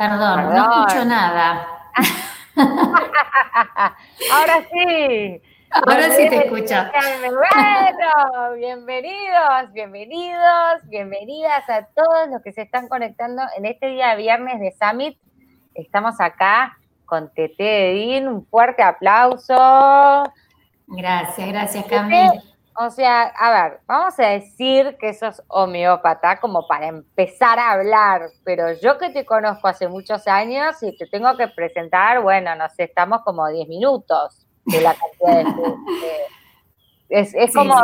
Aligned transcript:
Perdón, 0.00 0.54
no 0.54 0.86
escucho 0.86 1.04
nada. 1.04 1.68
Ahora 4.32 4.66
sí. 4.72 5.42
Ahora 5.70 6.08
sí 6.12 6.26
te 6.30 6.46
escucho. 6.46 6.74
Bueno, 7.20 8.54
bienvenidos, 8.56 9.70
bienvenidos, 9.74 10.88
bienvenidas 10.88 11.68
a 11.68 11.84
todos 11.94 12.30
los 12.30 12.40
que 12.42 12.52
se 12.52 12.62
están 12.62 12.88
conectando 12.88 13.42
en 13.58 13.66
este 13.66 13.88
día 13.88 14.14
viernes 14.14 14.58
de 14.60 14.72
Summit. 14.72 15.18
Estamos 15.74 16.18
acá 16.18 16.78
con 17.04 17.30
Tete 17.34 17.90
Edín. 17.90 18.26
Un 18.26 18.46
fuerte 18.46 18.82
aplauso. 18.82 20.32
Gracias, 20.86 21.46
gracias, 21.46 21.84
Camila. 21.84 22.42
O 22.82 22.88
sea, 22.88 23.24
a 23.24 23.50
ver, 23.50 23.80
vamos 23.86 24.18
a 24.18 24.28
decir 24.28 24.96
que 24.98 25.12
sos 25.12 25.42
homeópata 25.48 26.40
como 26.40 26.66
para 26.66 26.86
empezar 26.86 27.58
a 27.58 27.72
hablar, 27.72 28.30
pero 28.42 28.72
yo 28.80 28.96
que 28.96 29.10
te 29.10 29.26
conozco 29.26 29.68
hace 29.68 29.86
muchos 29.86 30.26
años 30.26 30.82
y 30.82 30.96
te 30.96 31.06
tengo 31.06 31.36
que 31.36 31.48
presentar, 31.48 32.22
bueno, 32.22 32.56
no 32.56 32.66
sé, 32.70 32.84
estamos 32.84 33.20
como 33.22 33.46
10 33.46 33.68
minutos 33.68 34.46
de 34.64 34.80
la 34.80 34.94
cantidad 34.94 35.54
de... 35.54 35.62
es, 37.10 37.34
es 37.34 37.54
como 37.54 37.76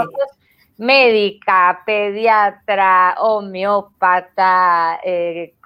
médica, 0.78 1.82
pediatra, 1.84 3.16
homeópata, 3.18 4.98
eh, 5.04 5.56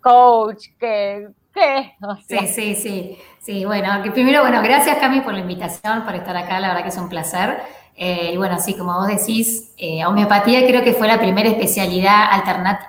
coach, 0.00 0.64
que... 0.80 1.28
¿Qué? 1.54 1.94
Sí, 2.28 2.46
sí, 2.48 2.74
sí. 2.74 3.18
Sí, 3.38 3.64
bueno, 3.64 4.02
que 4.02 4.10
primero, 4.10 4.42
bueno, 4.42 4.60
gracias 4.62 4.98
Cami 4.98 5.20
por 5.20 5.32
la 5.32 5.40
invitación, 5.40 6.04
por 6.04 6.14
estar 6.14 6.36
acá, 6.36 6.58
la 6.58 6.68
verdad 6.68 6.82
que 6.82 6.88
es 6.88 6.98
un 6.98 7.08
placer. 7.08 7.58
Eh, 8.00 8.30
y 8.32 8.36
bueno, 8.36 8.54
así 8.54 8.74
como 8.74 8.94
vos 8.94 9.08
decís, 9.08 9.72
eh, 9.76 10.06
homeopatía 10.06 10.64
creo 10.68 10.84
que 10.84 10.92
fue 10.92 11.08
la 11.08 11.18
primera 11.18 11.48
especialidad 11.48 12.28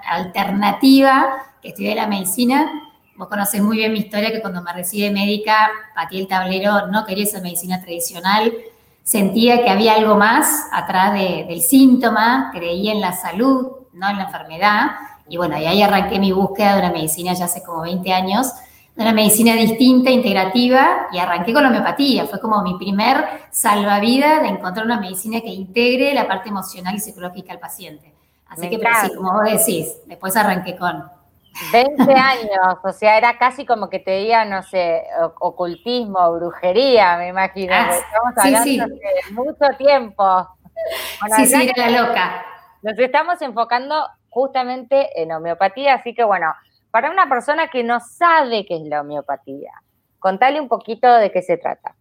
alternativa 0.08 1.48
que 1.64 1.70
estudié 1.70 1.96
la 1.96 2.06
medicina. 2.06 2.72
Vos 3.16 3.28
conocés 3.28 3.60
muy 3.64 3.78
bien 3.78 3.92
mi 3.92 4.00
historia, 4.00 4.32
que 4.32 4.40
cuando 4.40 4.62
me 4.62 4.72
recibí 4.72 5.10
médica, 5.10 5.72
patí 5.96 6.20
el 6.20 6.28
tablero, 6.28 6.86
no 6.88 7.06
quería 7.06 7.24
esa 7.24 7.42
medicina 7.42 7.82
tradicional, 7.82 8.54
sentía 9.02 9.64
que 9.64 9.72
había 9.72 9.96
algo 9.96 10.16
más 10.16 10.68
atrás 10.72 11.14
del 11.14 11.62
síntoma, 11.62 12.52
creía 12.54 12.92
en 12.92 13.02
la 13.02 13.14
salud, 13.14 13.68
no 13.94 14.10
en 14.10 14.18
la 14.18 14.26
enfermedad. 14.26 14.92
Y 15.28 15.38
bueno, 15.38 15.58
y 15.58 15.66
ahí 15.66 15.82
arranqué 15.82 16.20
mi 16.20 16.32
búsqueda 16.32 16.74
de 16.74 16.80
una 16.82 16.92
medicina 16.92 17.34
ya 17.34 17.46
hace 17.46 17.64
como 17.64 17.82
20 17.82 18.14
años 18.14 18.54
una 19.00 19.14
medicina 19.14 19.54
distinta, 19.54 20.10
integrativa, 20.10 21.08
y 21.12 21.20
arranqué 21.20 21.54
con 21.54 21.64
la 21.64 21.70
homeopatía. 21.70 22.26
Fue 22.26 22.40
como 22.40 22.62
mi 22.62 22.78
primer 22.78 23.26
salvavidas 23.50 24.42
de 24.42 24.50
encontrar 24.50 24.86
una 24.86 25.00
medicina 25.00 25.40
que 25.40 25.48
integre 25.48 26.14
la 26.14 26.28
parte 26.28 26.50
emocional 26.50 26.96
y 26.96 27.00
psicológica 27.00 27.54
al 27.54 27.60
paciente. 27.60 28.14
Así 28.48 28.70
que, 28.70 28.78
pero 28.78 28.92
sí, 29.02 29.16
como 29.16 29.34
vos 29.34 29.44
decís, 29.44 30.02
después 30.06 30.36
arranqué 30.36 30.76
con... 30.76 31.10
20 31.74 32.14
años, 32.14 32.78
o 32.84 32.92
sea, 32.94 33.18
era 33.18 33.38
casi 33.38 33.66
como 33.66 33.90
que 33.90 34.00
te 34.00 34.12
diga, 34.12 34.46
no 34.46 34.64
sé, 34.64 35.04
ocultismo, 35.40 36.32
brujería, 36.34 37.18
me 37.18 37.30
imagino. 37.30 37.74
Ah, 37.74 37.90
estamos 37.92 38.38
hablando 38.38 38.64
sí, 38.64 38.78
de 38.78 39.34
mucho 39.34 39.78
tiempo. 39.78 40.48
sí, 41.36 41.48
sí, 41.48 41.70
era 41.76 41.90
la 41.90 42.02
loca. 42.02 42.46
Nos 42.82 42.98
estamos 42.98 43.42
enfocando 43.42 44.08
justamente 44.30 45.22
en 45.22 45.32
homeopatía, 45.32 45.96
así 45.96 46.14
que 46.14 46.24
bueno, 46.24 46.54
para 46.92 47.12
una 47.12 47.28
persona 47.30 47.68
que 47.68 47.84
no 47.84 48.00
sabe 48.00 48.66
qué 48.66 48.76
es 48.76 48.84
la 48.84 49.02
homeopatía, 49.02 49.72
contale 50.18 50.60
un 50.60 50.68
poquito 50.68 51.12
de 51.16 51.32
qué 51.32 51.42
se 51.42 51.58
trata. 51.58 51.96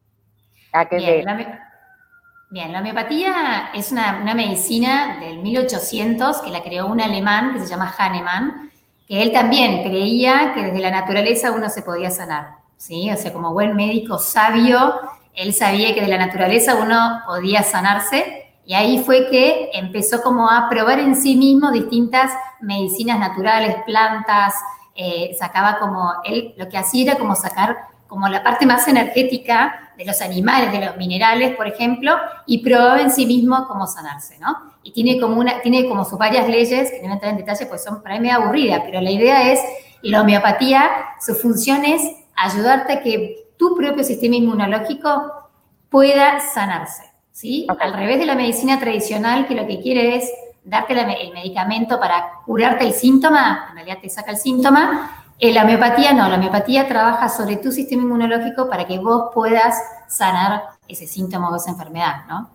bien, 2.51 2.73
la, 2.73 2.81
homeopatía 2.81 3.71
es 3.75 3.93
una, 3.93 4.35
medicina 4.35 5.19
del 5.21 5.39
1800 5.39 6.41
que 6.41 6.51
la 6.51 6.63
creó 6.63 6.87
un 6.87 7.01
alemán 7.01 7.53
que 7.55 7.61
se 7.61 7.67
llama 7.67 7.95
Hahnemann, 7.97 8.71
que 9.07 9.23
él 9.23 9.33
también 9.33 9.83
creía 9.83 10.53
que 10.55 10.65
desde 10.65 10.81
la 10.81 10.91
naturaleza 10.91 11.53
uno 11.53 11.69
se 11.69 11.83
podía 11.83 12.11
sanar, 12.11 12.57
¿sí? 12.77 13.11
O 13.11 13.17
sea, 13.17 13.33
como 13.33 13.53
buen 13.53 13.75
médico 13.75 14.19
sabio, 14.19 15.01
él 15.35 15.55
sabía 15.55 15.95
que 15.95 16.01
de 16.01 16.09
la 16.09 16.19
naturaleza 16.19 16.75
uno 16.75 17.23
podía 17.27 17.63
sanarse 17.63 18.49
y 18.69 18.75
ahí 18.75 19.03
fue 19.03 19.29
que 19.31 19.71
empezó 19.73 20.21
como 20.21 20.51
a 20.51 20.69
probar 20.69 20.99
en 20.99 21.17
sí 21.17 21.37
mismo 21.37 21.71
distintas 21.71 22.31
medicinas 22.61 23.19
naturales, 23.19 23.77
plantas, 23.87 24.55
eh, 25.01 25.37
sacaba 25.39 25.79
como, 25.79 26.13
él 26.25 26.55
lo 26.57 26.69
que 26.69 26.77
hacía 26.77 27.13
era 27.13 27.21
como 27.21 27.37
sacar 27.37 27.77
como 28.09 28.27
la 28.27 28.43
parte 28.43 28.67
más 28.67 28.89
energética 28.89 29.93
de 29.97 30.05
los 30.05 30.21
animales, 30.23 30.73
de 30.73 30.85
los 30.85 30.97
minerales, 30.97 31.55
por 31.55 31.69
ejemplo, 31.69 32.17
y 32.47 32.65
probaba 32.65 33.01
en 33.01 33.13
sí 33.13 33.25
mismo 33.25 33.65
cómo 33.69 33.87
sanarse, 33.87 34.41
¿no? 34.41 34.57
Y 34.83 34.91
tiene 34.91 35.21
como, 35.21 35.39
una, 35.39 35.61
tiene 35.61 35.87
como 35.87 36.05
sus 36.05 36.19
varias 36.19 36.49
leyes, 36.49 36.91
que 36.91 36.97
no 36.97 37.03
voy 37.03 37.11
a 37.11 37.15
entrar 37.15 37.31
en 37.31 37.37
detalle, 37.37 37.67
pues 37.67 37.85
son 37.85 38.03
para 38.03 38.17
mí 38.17 38.23
medio 38.23 38.39
aburridas, 38.39 38.83
pero 38.85 39.01
la 39.01 39.11
idea 39.13 39.53
es, 39.53 39.61
la 40.03 40.23
homeopatía, 40.23 40.91
su 41.25 41.37
función 41.37 41.85
es 41.85 42.03
ayudarte 42.35 42.95
a 42.95 43.01
que 43.01 43.53
tu 43.57 43.77
propio 43.77 44.03
sistema 44.03 44.35
inmunológico 44.35 45.51
pueda 45.91 46.41
sanarse, 46.41 47.05
¿sí? 47.31 47.69
Al 47.79 47.93
revés 47.93 48.19
de 48.19 48.27
la 48.27 48.35
medicina 48.35 48.81
tradicional, 48.81 49.47
que 49.47 49.55
lo 49.55 49.65
que 49.69 49.81
quiere 49.81 50.17
es 50.17 50.29
darte 50.69 50.93
el 50.93 51.33
medicamento 51.33 51.99
para 51.99 52.41
curarte 52.45 52.87
el 52.87 52.93
síntoma, 52.93 53.69
en 53.71 53.77
realidad 53.77 53.99
te 54.01 54.11
saca 54.11 54.31
el 54.31 54.37
síntoma, 54.37 55.25
eh, 55.39 55.53
la 55.53 55.63
homeopatía 55.63 56.13
no, 56.13 56.29
la 56.29 56.37
homeopatía 56.37 56.87
trabaja 56.87 57.29
sobre 57.29 57.57
tu 57.57 57.73
sistema 57.73 58.03
inmunológico 58.03 58.69
para 58.69 58.87
que 58.87 58.99
vos 58.99 59.31
puedas 59.33 59.77
sanar 60.09 60.63
ese 60.87 61.07
síntoma 61.07 61.51
o 61.51 61.57
esa 61.57 61.71
enfermedad, 61.71 62.27
¿no? 62.29 62.51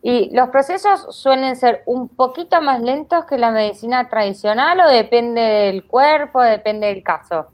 ¿Y 0.00 0.34
los 0.34 0.50
procesos 0.50 1.16
suelen 1.16 1.56
ser 1.56 1.82
un 1.86 2.08
poquito 2.08 2.60
más 2.60 2.80
lentos 2.80 3.24
que 3.24 3.38
la 3.38 3.50
medicina 3.50 4.08
tradicional 4.08 4.80
o 4.80 4.88
depende 4.88 5.40
del 5.40 5.86
cuerpo, 5.86 6.42
depende 6.42 6.88
del 6.88 7.02
caso? 7.02 7.46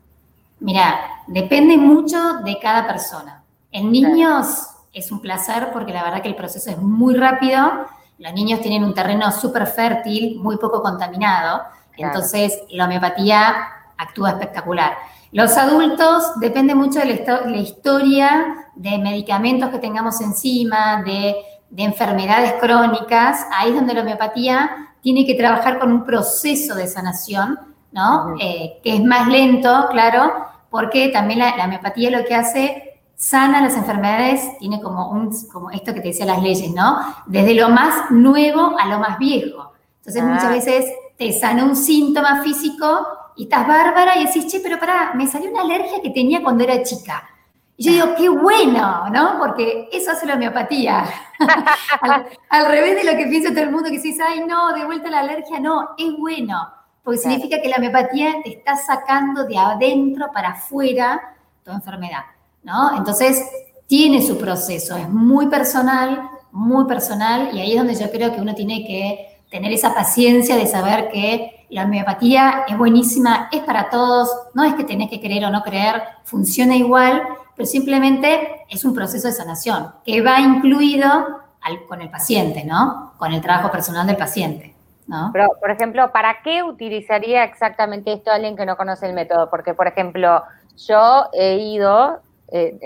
Mira, 0.58 1.00
depende 1.28 1.76
mucho 1.76 2.34
de 2.44 2.58
cada 2.58 2.86
persona. 2.86 3.44
En 3.70 3.92
niños 3.92 4.66
es 4.92 5.12
un 5.12 5.20
placer 5.20 5.70
porque 5.72 5.92
la 5.92 6.02
verdad 6.02 6.22
que 6.22 6.28
el 6.28 6.34
proceso 6.34 6.70
es 6.70 6.78
muy 6.78 7.14
rápido 7.14 7.86
los 8.20 8.32
niños 8.34 8.60
tienen 8.60 8.84
un 8.84 8.94
terreno 8.94 9.32
súper 9.32 9.66
fértil, 9.66 10.38
muy 10.38 10.58
poco 10.58 10.82
contaminado, 10.82 11.62
entonces 11.96 12.62
la 12.70 12.84
homeopatía 12.84 13.56
actúa 13.96 14.30
espectacular. 14.30 14.92
Los 15.32 15.56
adultos 15.56 16.38
depende 16.38 16.74
mucho 16.74 16.98
de 16.98 17.24
la, 17.46 17.56
historia 17.56 18.68
de 18.74 18.98
medicamentos 18.98 19.70
que 19.70 19.78
tengamos 19.78 20.20
encima, 20.20 21.02
de, 21.02 21.36
enfermedades 21.76 22.54
crónicas. 22.60 23.46
Ahí 23.52 23.70
es 23.70 23.76
donde 23.76 23.94
la 23.94 24.02
homeopatía 24.02 24.88
tiene 25.02 25.24
que 25.24 25.34
trabajar 25.34 25.78
con 25.78 25.92
un 25.92 26.04
proceso 26.04 26.74
de 26.74 26.88
sanación, 26.88 27.58
¿no? 27.92 28.34
Eh, 28.40 28.80
que 28.82 28.96
es 28.96 29.04
más 29.04 29.28
lento, 29.28 29.86
claro, 29.90 30.46
porque 30.68 31.08
también 31.08 31.38
la, 31.38 31.56
la 31.56 31.64
homeopatía 31.64 32.10
lo 32.10 32.24
que 32.24 32.34
hace 32.34 32.89
sana 33.20 33.60
las 33.60 33.76
enfermedades, 33.76 34.56
tiene 34.58 34.80
como, 34.80 35.10
un, 35.10 35.30
como 35.52 35.70
esto 35.70 35.92
que 35.92 36.00
te 36.00 36.08
decía 36.08 36.24
las 36.24 36.42
leyes, 36.42 36.72
¿no? 36.72 37.00
Desde 37.26 37.52
lo 37.52 37.68
más 37.68 38.10
nuevo 38.10 38.78
a 38.78 38.86
lo 38.86 38.98
más 38.98 39.18
viejo. 39.18 39.74
Entonces 39.98 40.24
muchas 40.24 40.44
ah. 40.44 40.52
veces 40.52 40.86
te 41.18 41.30
sana 41.30 41.64
un 41.64 41.76
síntoma 41.76 42.42
físico 42.42 43.06
y 43.36 43.42
estás 43.42 43.68
bárbara 43.68 44.16
y 44.16 44.24
decís, 44.24 44.46
che, 44.46 44.60
pero 44.60 44.78
pará, 44.78 45.12
me 45.14 45.26
salió 45.26 45.50
una 45.50 45.60
alergia 45.60 46.00
que 46.02 46.08
tenía 46.08 46.42
cuando 46.42 46.64
era 46.64 46.82
chica. 46.82 47.28
Y 47.76 47.84
yo 47.84 47.92
digo, 47.92 48.14
qué 48.16 48.30
bueno, 48.30 49.10
¿no? 49.10 49.38
Porque 49.38 49.90
eso 49.92 50.12
hace 50.12 50.24
la 50.24 50.36
homeopatía. 50.36 51.04
al, 52.48 52.66
revés 52.66 53.04
de 53.04 53.04
lo 53.04 53.18
que 53.18 53.26
piensa 53.26 53.50
todo 53.50 53.64
el 53.64 53.70
mundo, 53.70 53.90
que 53.90 54.00
dices, 54.00 54.18
ay, 54.26 54.46
no, 54.46 54.72
de 54.72 54.86
vuelta 54.86 55.10
la 55.10 55.20
alergia, 55.20 55.60
no, 55.60 55.90
es 55.98 56.10
bueno. 56.16 56.72
Porque 57.04 57.18
significa 57.18 57.60
que 57.60 57.68
la 57.68 57.76
homeopatía 57.76 58.36
te 58.42 58.48
está 58.48 58.76
sacando 58.76 59.44
de 59.44 59.58
adentro 59.58 60.30
para 60.32 60.52
afuera 60.52 61.36
tu 61.62 61.70
enfermedad. 61.70 62.24
¿No? 62.62 62.96
Entonces, 62.96 63.44
tiene 63.86 64.22
su 64.22 64.38
proceso, 64.38 64.96
es 64.96 65.08
muy 65.08 65.48
personal, 65.48 66.30
muy 66.52 66.86
personal, 66.86 67.50
y 67.52 67.60
ahí 67.60 67.72
es 67.72 67.78
donde 67.78 67.94
yo 67.94 68.10
creo 68.10 68.32
que 68.32 68.40
uno 68.40 68.54
tiene 68.54 68.84
que 68.86 69.40
tener 69.50 69.72
esa 69.72 69.94
paciencia 69.94 70.56
de 70.56 70.66
saber 70.66 71.10
que 71.10 71.66
la 71.70 71.84
homeopatía 71.84 72.64
es 72.68 72.78
buenísima, 72.78 73.48
es 73.52 73.62
para 73.62 73.90
todos, 73.90 74.28
no 74.54 74.64
es 74.64 74.74
que 74.74 74.84
tenés 74.84 75.10
que 75.10 75.20
creer 75.20 75.44
o 75.44 75.50
no 75.50 75.62
creer, 75.62 76.02
funciona 76.24 76.76
igual, 76.76 77.22
pero 77.56 77.66
simplemente 77.66 78.64
es 78.68 78.84
un 78.84 78.94
proceso 78.94 79.28
de 79.28 79.34
sanación 79.34 79.92
que 80.04 80.22
va 80.22 80.40
incluido 80.40 81.40
con 81.88 82.00
el 82.00 82.10
paciente, 82.10 82.64
¿no? 82.64 83.12
Con 83.18 83.32
el 83.32 83.40
trabajo 83.40 83.70
personal 83.70 84.06
del 84.06 84.16
paciente. 84.16 84.74
¿No? 85.06 85.30
Pero, 85.32 85.48
por 85.60 85.70
ejemplo, 85.70 86.12
¿para 86.12 86.40
qué 86.42 86.62
utilizaría 86.62 87.42
exactamente 87.42 88.12
esto 88.12 88.30
alguien 88.30 88.56
que 88.56 88.64
no 88.64 88.76
conoce 88.76 89.06
el 89.06 89.12
método? 89.12 89.50
Porque, 89.50 89.74
por 89.74 89.88
ejemplo, 89.88 90.42
yo 90.86 91.26
he 91.32 91.56
ido 91.56 92.20
eh, 92.52 92.78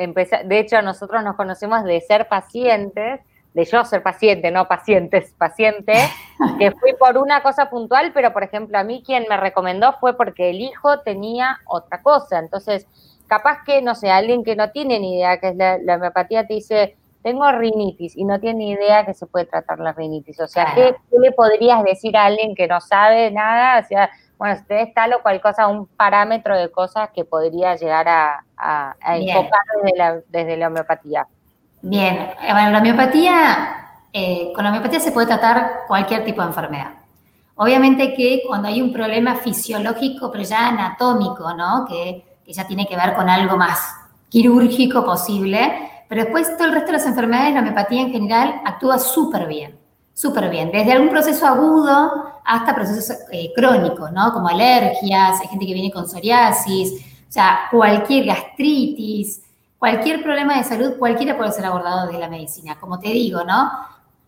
de 0.45 0.59
hecho 0.59 0.81
nosotros 0.83 1.23
nos 1.23 1.37
conocemos 1.37 1.85
de 1.85 2.01
ser 2.01 2.29
pacientes, 2.29 3.21
de 3.53 3.65
yo 3.65 3.85
ser 3.85 4.03
paciente, 4.03 4.51
no 4.51 4.67
pacientes, 4.67 5.33
paciente, 5.39 5.95
que 6.59 6.73
fui 6.73 6.93
por 6.99 7.19
una 7.19 7.43
cosa 7.43 7.71
puntual, 7.71 8.13
pero 8.13 8.33
por 8.33 8.43
ejemplo 8.43 8.79
a 8.79 8.85
mí 8.85 9.03
quien 9.05 9.27
me 9.29 9.37
recomendó 9.37 9.95
fue 10.01 10.17
porque 10.17 10.51
el 10.51 10.61
hijo 10.61 11.01
tenía 11.01 11.59
otra 11.67 12.03
cosa. 12.03 12.39
Entonces, 12.39 12.87
capaz 13.27 13.63
que, 13.65 13.81
no 13.81 13.95
sé, 13.95 14.11
alguien 14.11 14.45
que 14.45 14.57
no 14.57 14.71
tiene 14.71 14.99
ni 14.99 15.19
idea 15.19 15.39
que 15.39 15.49
es 15.49 15.57
la, 15.57 15.79
la 15.79 15.97
homeopatía 15.97 16.47
te 16.47 16.55
dice, 16.55 16.97
tengo 17.25 17.51
rinitis 17.51 18.15
y 18.17 18.25
no 18.25 18.39
tiene 18.39 18.59
ni 18.59 18.71
idea 18.73 19.07
que 19.07 19.15
se 19.15 19.27
puede 19.27 19.47
tratar 19.47 19.81
la 19.81 19.93
rinitis. 19.95 20.39
O 20.41 20.47
sea, 20.47 20.75
¿qué, 20.75 20.95
le 21.19 21.33
podrías 21.33 21.83
decir 21.83 22.15
a 22.19 22.27
alguien 22.27 22.55
que 22.55 22.69
no 22.69 22.83
sabe 22.83 23.31
nada? 23.31 23.81
O 23.81 23.85
sea, 23.89 24.11
bueno, 24.37 24.57
si 24.57 24.65
tenés 24.65 24.93
tal 24.93 25.15
o 25.15 25.23
cual 25.23 25.41
cosa, 25.41 25.67
un 25.69 25.87
parámetro 25.87 26.55
de 26.55 26.71
cosas 26.71 27.09
que 27.15 27.25
podría 27.25 27.77
llegar 27.77 28.09
a, 28.09 28.45
enfocar 29.07 30.25
desde 30.29 30.57
la, 30.57 30.69
homeopatía. 30.69 31.27
Bien, 31.83 32.31
bueno, 32.41 32.71
la 32.71 32.79
homeopatía, 32.79 34.01
eh, 34.13 34.53
con 34.55 34.65
la 34.65 34.71
homeopatía 34.71 35.01
se 35.01 35.13
puede 35.13 35.27
tratar 35.27 35.81
cualquier 35.87 36.25
tipo 36.25 36.41
de 36.41 36.49
enfermedad. 36.49 36.91
Obviamente 37.57 38.15
que 38.15 38.43
cuando 38.47 38.69
hay 38.69 38.83
un 38.83 38.93
problema 38.93 39.37
fisiológico, 39.37 40.31
pero 40.31 40.45
ya 40.45 40.69
anatómico, 40.69 41.55
¿no? 41.55 41.85
Que, 41.87 42.25
que 42.45 42.53
ya 42.53 42.67
tiene 42.67 42.87
que 42.87 42.97
ver 42.97 43.15
con 43.15 43.29
algo 43.29 43.57
más 43.57 43.79
quirúrgico 44.29 45.05
posible, 45.05 45.91
pero 46.09 46.23
después 46.25 46.57
todo 46.57 46.69
el 46.69 46.75
resto 46.75 46.89
de 46.89 46.99
las 46.99 47.07
enfermedades, 47.07 47.55
la 47.55 47.61
homeopatía 47.61 48.01
en 48.03 48.13
general 48.13 48.61
actúa 48.65 48.99
súper 48.99 49.47
bien, 49.47 49.79
súper 50.13 50.51
bien, 50.51 50.73
desde 50.73 50.93
algún 50.93 51.11
proceso 51.11 51.47
agudo 51.47 52.41
hasta 52.45 52.75
procesos 52.75 53.17
eh, 53.31 53.53
crónicos, 53.55 54.13
¿no? 54.13 54.33
Como 54.33 54.49
alergias, 54.49 55.41
hay 55.41 55.49
gente 55.49 55.67
que 55.67 55.75
viene 55.75 55.91
con 55.91 56.09
psoriasis, 56.09 57.14
sea, 57.35 57.67
cualquier 57.71 58.27
gastritis, 58.27 59.43
cualquier 59.77 60.23
problema 60.23 60.57
de 60.57 60.65
salud, 60.65 60.99
cualquiera 60.99 61.37
puede 61.37 61.51
ser 61.51 61.65
abordado 61.65 62.07
desde 62.07 62.21
la 62.21 62.29
medicina. 62.29 62.79
Como 62.79 63.01
te 63.01 63.09
digo, 63.09 63.43
¿no? 63.43 63.71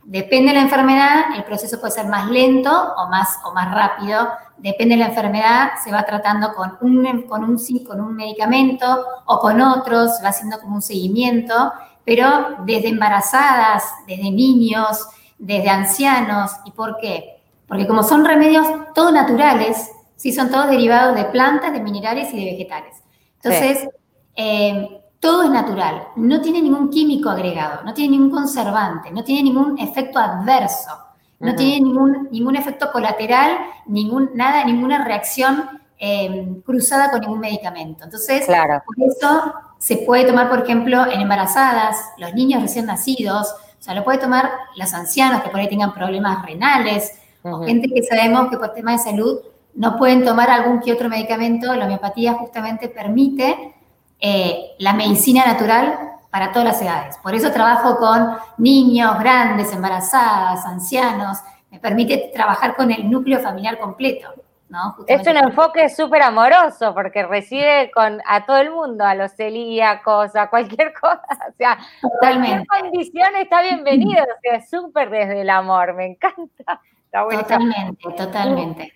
Depende 0.03 0.49
de 0.49 0.55
la 0.55 0.63
enfermedad, 0.63 1.37
el 1.37 1.45
proceso 1.45 1.81
puede 1.81 1.93
ser 1.93 2.07
más 2.07 2.29
lento 2.31 2.71
o 2.97 3.09
más, 3.09 3.39
o 3.45 3.53
más 3.53 3.73
rápido. 3.73 4.29
Depende 4.57 4.97
de 4.97 5.01
la 5.01 5.09
enfermedad, 5.09 5.71
se 5.83 5.93
va 5.93 6.03
tratando 6.05 6.53
con 6.53 6.77
un, 6.81 7.23
con, 7.23 7.45
un, 7.45 7.59
con 7.85 8.01
un 8.01 8.15
medicamento 8.15 9.05
o 9.25 9.39
con 9.39 9.61
otros, 9.61 10.11
va 10.25 10.31
haciendo 10.31 10.61
como 10.61 10.77
un 10.77 10.83
seguimiento, 10.83 11.73
pero 12.05 12.57
desde 12.65 12.89
embarazadas, 12.89 13.85
desde 14.07 14.31
niños, 14.31 15.07
desde 15.39 15.69
ancianos. 15.69 16.53
¿Y 16.65 16.73
por 16.73 16.99
qué? 16.99 17.41
Porque 17.67 17.87
como 17.87 18.03
son 18.03 18.25
remedios 18.25 18.67
todos 18.95 19.13
naturales, 19.13 19.91
sí 20.17 20.33
son 20.33 20.51
todos 20.51 20.69
derivados 20.69 21.15
de 21.15 21.27
plantas, 21.27 21.73
de 21.73 21.81
minerales 21.81 22.33
y 22.33 22.45
de 22.45 22.51
vegetales. 22.53 22.97
Entonces, 23.43 23.89
eh, 24.35 25.01
todo 25.21 25.45
es 25.45 25.51
natural, 25.51 26.09
no 26.17 26.41
tiene 26.41 26.61
ningún 26.63 26.91
químico 26.91 27.31
agregado, 27.31 27.83
no 27.85 27.95
tiene 27.95 28.13
ningún 28.13 28.31
conservante, 28.31 29.11
no 29.11 29.25
tiene 29.25 29.43
ningún 29.43 29.79
efecto 29.79 30.19
adverso, 30.19 30.91
no 31.39 31.55
tiene 31.55 31.81
ningún, 31.81 32.29
ningún 32.31 32.57
efecto 32.57 32.91
colateral, 32.91 33.59
ningún, 33.87 34.31
nada, 34.35 34.65
ninguna 34.65 35.05
reacción 35.05 35.81
em, 35.99 36.61
cruzada 36.63 37.11
con 37.11 37.21
ningún 37.21 37.41
medicamento. 37.41 38.05
Entonces, 38.05 38.47
por 38.47 38.97
eso 38.99 39.55
se 39.79 39.99
puede 39.99 40.25
tomar, 40.25 40.49
por 40.49 40.63
ejemplo, 40.63 41.07
en 41.11 41.21
embarazadas, 41.21 41.97
los 42.19 42.33
niños 42.35 42.63
recién 42.63 42.87
nacidos, 42.87 43.55
o 43.79 43.83
sea, 43.83 43.95
lo 43.95 44.05
puede 44.05 44.19
tomar 44.19 44.51
los 44.77 44.93
ancianos 44.95 45.43
que 45.43 45.51
por 45.51 45.61
ahí 45.61 45.69
tengan 45.69 45.93
problemas 45.93 46.45
renales, 46.45 47.13
o 47.43 47.65
gente 47.65 47.89
que 47.89 48.03
sabemos 48.03 48.49
que 48.49 48.57
por 48.57 48.73
temas 48.75 49.05
de 49.05 49.11
salud 49.11 49.39
no 49.77 49.97
pueden 49.97 50.25
tomar 50.25 50.51
algún 50.51 50.81
que 50.81 50.93
otro 50.93 51.09
medicamento, 51.09 51.75
la 51.75 51.85
homeopatía 51.85 52.33
justamente 52.35 52.89
permite 52.89 53.75
eh, 54.19 54.75
la 54.79 54.95
medicina 54.95 55.45
natural 55.47 55.99
para 56.31 56.51
todas 56.51 56.67
las 56.67 56.83
edades. 56.83 57.19
Por 57.23 57.35
eso 57.35 57.53
trabajo 57.53 57.99
con 57.99 58.37
niños, 58.59 59.19
grandes, 59.19 59.73
embarazadas, 59.73 60.65
ancianos. 60.65 61.39
Me 61.71 61.79
permite 61.79 62.31
trabajar 62.35 62.75
con 62.75 62.91
el 62.91 63.11
núcleo 63.11 63.39
familiar 63.41 63.79
completo. 63.79 64.33
¿no? 64.69 64.97
Es 65.07 65.27
un 65.27 65.37
enfoque 65.37 65.89
súper 65.91 66.23
amoroso 66.23 66.93
porque 66.93 67.25
recibe 67.25 67.91
con, 67.95 68.21
a 68.27 68.45
todo 68.47 68.57
el 68.59 68.71
mundo, 68.71 69.05
a 69.05 69.15
los 69.15 69.33
celíacos, 69.33 70.35
a 70.35 70.49
cualquier 70.49 70.93
cosa. 71.01 71.23
O 71.49 71.53
sea, 71.57 71.79
Totalmente. 72.01 72.67
cualquier 72.67 72.91
condición 72.91 73.37
está 73.37 73.63
bienvenida. 73.63 74.23
O 74.23 74.41
sea, 74.41 74.67
súper 74.67 75.11
desde 75.11 75.43
el 75.43 75.51
amor. 75.51 75.95
Me 75.95 76.07
encanta. 76.07 76.81
totalmente, 77.13 78.11
totalmente. 78.17 78.96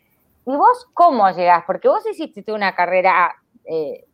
¿Y 0.50 0.56
vos 0.56 0.88
cómo 0.94 1.30
llegás? 1.30 1.62
Porque 1.64 1.86
vos 1.86 2.04
hiciste 2.06 2.52
una 2.52 2.74
carrera 2.74 3.36
eh, 3.64 4.04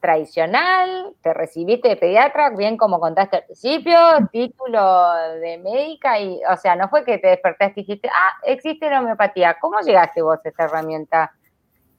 tradicional, 0.00 1.12
te 1.20 1.34
recibiste 1.34 1.88
de 1.88 1.96
pediatra, 1.96 2.48
bien 2.56 2.78
como 2.78 2.98
contaste 2.98 3.36
al 3.36 3.44
principio, 3.44 3.98
título 4.32 5.12
de 5.42 5.58
médica, 5.58 6.18
y, 6.18 6.40
o 6.50 6.56
sea, 6.56 6.74
no 6.74 6.88
fue 6.88 7.04
que 7.04 7.18
te 7.18 7.28
despertaste 7.28 7.80
y 7.80 7.82
dijiste, 7.84 8.08
ah, 8.08 8.32
existe 8.44 8.88
la 8.88 9.00
homeopatía. 9.00 9.58
¿Cómo 9.60 9.78
llegaste 9.80 10.22
vos 10.22 10.38
a 10.42 10.48
esta 10.48 10.64
herramienta? 10.64 11.32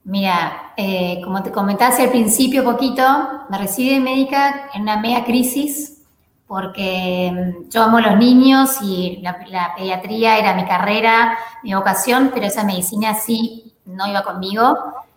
Mira, 0.02 0.72
eh, 0.76 1.20
como 1.22 1.44
te 1.44 1.52
comentaste 1.52 2.02
al 2.02 2.10
principio 2.10 2.64
poquito, 2.64 3.04
me 3.48 3.58
recibí 3.58 3.94
de 3.94 4.00
médica 4.00 4.68
en 4.74 4.82
una 4.82 4.96
media 4.96 5.24
crisis, 5.24 6.04
porque 6.48 7.30
mm, 7.32 7.68
yo 7.70 7.82
amo 7.84 8.00
los 8.00 8.16
niños 8.16 8.78
y 8.82 9.22
la 9.22 9.74
pediatría 9.76 10.38
era 10.38 10.54
mi 10.54 10.64
carrera, 10.64 11.38
mi 11.62 11.72
vocación, 11.72 12.32
pero 12.34 12.46
esa 12.46 12.64
medicina 12.64 13.14
sí 13.14 13.65
no 13.86 14.06
iba 14.06 14.22
conmigo. 14.22 14.76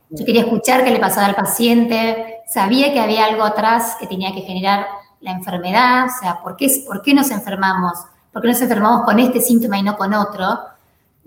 Yo 0.09 0.25
quería 0.25 0.41
escuchar 0.41 0.83
qué 0.83 0.91
le 0.91 0.99
pasaba 0.99 1.27
al 1.27 1.35
paciente, 1.35 2.41
sabía 2.47 2.91
que 2.93 2.99
había 2.99 3.25
algo 3.25 3.43
atrás 3.43 3.95
que 3.99 4.07
tenía 4.07 4.33
que 4.33 4.41
generar 4.41 4.87
la 5.21 5.31
enfermedad, 5.31 6.05
o 6.05 6.19
sea, 6.21 6.39
¿por 6.41 6.55
qué, 6.55 6.67
¿por 6.87 7.01
qué 7.01 7.13
nos 7.13 7.29
enfermamos? 7.29 7.93
¿Por 8.31 8.41
qué 8.41 8.47
nos 8.47 8.61
enfermamos 8.61 9.03
con 9.03 9.19
este 9.19 9.41
síntoma 9.41 9.77
y 9.77 9.83
no 9.83 9.97
con 9.97 10.13
otro? 10.13 10.59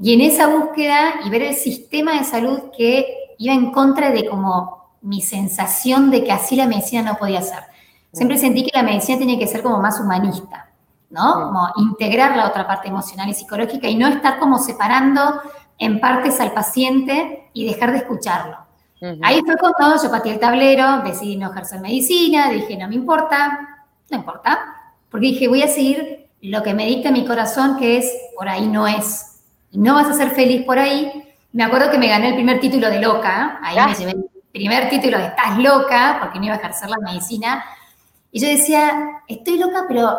Y 0.00 0.14
en 0.14 0.20
esa 0.20 0.48
búsqueda 0.48 1.14
y 1.24 1.30
ver 1.30 1.42
el 1.42 1.54
sistema 1.54 2.12
de 2.12 2.24
salud 2.24 2.58
que 2.76 3.34
iba 3.38 3.54
en 3.54 3.70
contra 3.70 4.10
de 4.10 4.28
como 4.28 4.82
mi 5.02 5.20
sensación 5.20 6.10
de 6.10 6.24
que 6.24 6.32
así 6.32 6.56
la 6.56 6.66
medicina 6.66 7.02
no 7.02 7.16
podía 7.16 7.42
ser. 7.42 7.64
Siempre 8.12 8.38
sentí 8.38 8.64
que 8.64 8.76
la 8.76 8.82
medicina 8.82 9.18
tenía 9.18 9.38
que 9.38 9.46
ser 9.46 9.62
como 9.62 9.80
más 9.80 10.00
humanista, 10.00 10.70
¿no? 11.10 11.34
Como 11.34 11.68
integrar 11.76 12.36
la 12.36 12.46
otra 12.46 12.66
parte 12.66 12.88
emocional 12.88 13.28
y 13.28 13.34
psicológica 13.34 13.88
y 13.88 13.96
no 13.96 14.08
estar 14.08 14.38
como 14.38 14.58
separando 14.58 15.40
en 15.82 15.98
partes 15.98 16.38
al 16.38 16.52
paciente 16.52 17.50
y 17.52 17.66
dejar 17.66 17.90
de 17.90 17.98
escucharlo. 17.98 18.56
Ahí 19.20 19.42
fue 19.44 19.56
cuando 19.56 20.00
yo 20.00 20.10
patí 20.12 20.30
el 20.30 20.38
tablero, 20.38 21.02
decidí 21.02 21.36
no 21.36 21.50
ejercer 21.50 21.80
medicina, 21.80 22.50
dije, 22.50 22.76
no 22.76 22.86
me 22.86 22.94
importa, 22.94 23.84
no 24.08 24.16
importa, 24.16 24.60
porque 25.10 25.26
dije, 25.26 25.48
voy 25.48 25.62
a 25.62 25.66
seguir 25.66 26.28
lo 26.40 26.62
que 26.62 26.72
me 26.72 26.86
dicta 26.86 27.10
mi 27.10 27.26
corazón, 27.26 27.76
que 27.78 27.96
es, 27.96 28.12
por 28.36 28.48
ahí 28.48 28.68
no 28.68 28.86
es, 28.86 29.40
y 29.72 29.78
no 29.78 29.94
vas 29.94 30.06
a 30.06 30.14
ser 30.14 30.30
feliz 30.30 30.64
por 30.64 30.78
ahí. 30.78 31.34
Me 31.50 31.64
acuerdo 31.64 31.90
que 31.90 31.98
me 31.98 32.06
gané 32.06 32.28
el 32.28 32.34
primer 32.34 32.60
título 32.60 32.88
de 32.88 33.00
loca, 33.00 33.58
ahí 33.60 33.76
me 33.84 33.94
llevé 33.96 34.12
el 34.12 34.24
primer 34.52 34.88
título 34.88 35.18
de 35.18 35.26
estás 35.26 35.58
loca, 35.58 36.18
porque 36.20 36.38
no 36.38 36.44
iba 36.44 36.54
a 36.54 36.58
ejercer 36.58 36.88
la 36.88 36.98
medicina, 36.98 37.64
y 38.30 38.38
yo 38.38 38.46
decía, 38.46 39.22
estoy 39.26 39.58
loca, 39.58 39.86
pero 39.88 40.16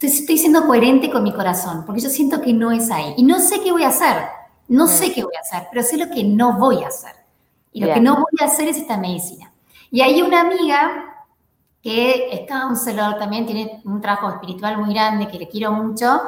estoy, 0.00 0.36
siendo 0.36 0.66
coherente 0.66 1.10
con 1.10 1.22
mi 1.22 1.32
corazón, 1.32 1.84
porque 1.86 2.00
yo 2.00 2.08
siento 2.08 2.40
que 2.40 2.52
no 2.52 2.72
es 2.72 2.90
ahí, 2.90 3.14
y 3.16 3.22
no 3.22 3.38
sé 3.38 3.60
qué 3.62 3.70
voy 3.70 3.84
a 3.84 3.88
hacer, 3.88 4.16
no 4.70 4.86
sé 4.86 5.12
qué 5.12 5.24
voy 5.24 5.34
a 5.36 5.40
hacer, 5.40 5.66
pero 5.70 5.82
sé 5.82 5.96
lo 5.96 6.08
que 6.08 6.22
no 6.22 6.56
voy 6.56 6.84
a 6.84 6.88
hacer. 6.88 7.12
Y 7.72 7.84
lo 7.84 7.92
que 7.92 8.00
no 8.00 8.14
voy 8.14 8.38
a 8.40 8.44
hacer 8.44 8.68
es 8.68 8.76
esta 8.76 8.96
medicina. 8.96 9.52
Y 9.90 10.00
hay 10.00 10.22
una 10.22 10.40
amiga 10.40 11.26
que 11.82 12.28
es 12.32 12.48
counselor, 12.48 13.18
también 13.18 13.46
tiene 13.46 13.82
un 13.84 14.00
trabajo 14.00 14.30
espiritual 14.30 14.78
muy 14.78 14.94
grande, 14.94 15.26
que 15.26 15.38
le 15.38 15.48
quiero 15.48 15.72
mucho, 15.72 16.20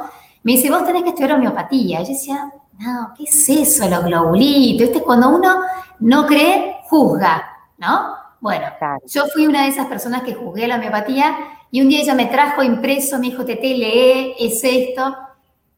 me 0.43 0.53
dice, 0.53 0.69
vos 0.69 0.85
tenés 0.85 1.03
que 1.03 1.09
estudiar 1.09 1.33
homeopatía. 1.33 2.01
Y 2.01 2.03
yo 2.03 2.09
decía, 2.09 2.53
no, 2.79 3.13
¿qué 3.17 3.23
es 3.23 3.49
eso, 3.49 3.87
los 3.87 4.03
globulitos? 4.03 4.87
Este 4.87 5.01
cuando 5.01 5.29
uno 5.29 5.61
no 5.99 6.25
cree, 6.25 6.79
juzga, 6.89 7.47
¿no? 7.77 8.15
Bueno, 8.41 8.67
yo 9.05 9.25
fui 9.27 9.47
una 9.47 9.63
de 9.63 9.69
esas 9.69 9.87
personas 9.87 10.23
que 10.23 10.33
juzgué 10.33 10.67
la 10.67 10.75
homeopatía 10.75 11.37
y 11.71 11.81
un 11.81 11.87
día 11.87 12.01
ella 12.01 12.13
me 12.13 12.25
trajo 12.25 12.61
impreso, 12.61 13.19
me 13.19 13.27
dijo, 13.27 13.45
Tete, 13.45 13.69
lee, 13.69 14.35
es 14.37 14.61
esto. 14.65 15.15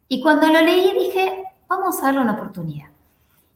Y 0.08 0.20
cuando 0.20 0.48
lo 0.48 0.62
leí 0.62 0.92
dije, 0.94 1.44
vamos 1.68 2.00
a 2.00 2.04
darle 2.04 2.22
una 2.22 2.34
oportunidad. 2.34 2.88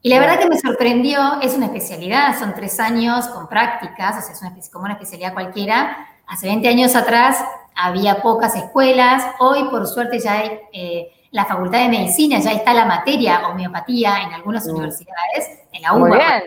Y 0.01 0.09
la 0.09 0.19
verdad 0.19 0.39
que 0.39 0.47
me 0.47 0.57
sorprendió, 0.57 1.41
es 1.41 1.55
una 1.55 1.65
especialidad, 1.65 2.39
son 2.39 2.53
tres 2.53 2.79
años 2.79 3.27
con 3.27 3.49
prácticas, 3.49 4.17
o 4.17 4.21
sea, 4.21 4.33
es 4.33 4.41
una, 4.41 4.55
como 4.71 4.85
una 4.85 4.93
especialidad 4.93 5.33
cualquiera. 5.33 6.07
Hace 6.25 6.47
20 6.47 6.69
años 6.69 6.95
atrás 6.95 7.43
había 7.75 8.21
pocas 8.21 8.55
escuelas, 8.55 9.23
hoy 9.39 9.65
por 9.69 9.87
suerte 9.87 10.19
ya 10.19 10.33
hay 10.39 10.59
eh, 10.71 11.11
la 11.31 11.45
Facultad 11.45 11.79
de 11.79 11.89
Medicina, 11.89 12.39
ya 12.39 12.51
está 12.53 12.73
la 12.73 12.85
materia 12.85 13.47
homeopatía 13.49 14.21
en 14.23 14.33
algunas 14.33 14.65
mm. 14.65 14.69
universidades, 14.69 15.59
en 15.73 15.81
la 15.81 15.93
UBA. 15.93 16.43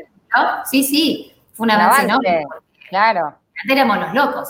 Sí, 0.65 0.83
sí, 0.83 1.35
fue 1.53 1.65
un 1.65 1.73
avance 1.73 2.05
enorme. 2.05 2.47
Claro. 2.89 3.35
Antes 3.63 3.77
éramos 3.77 3.99
los 3.99 4.15
locos. 4.15 4.49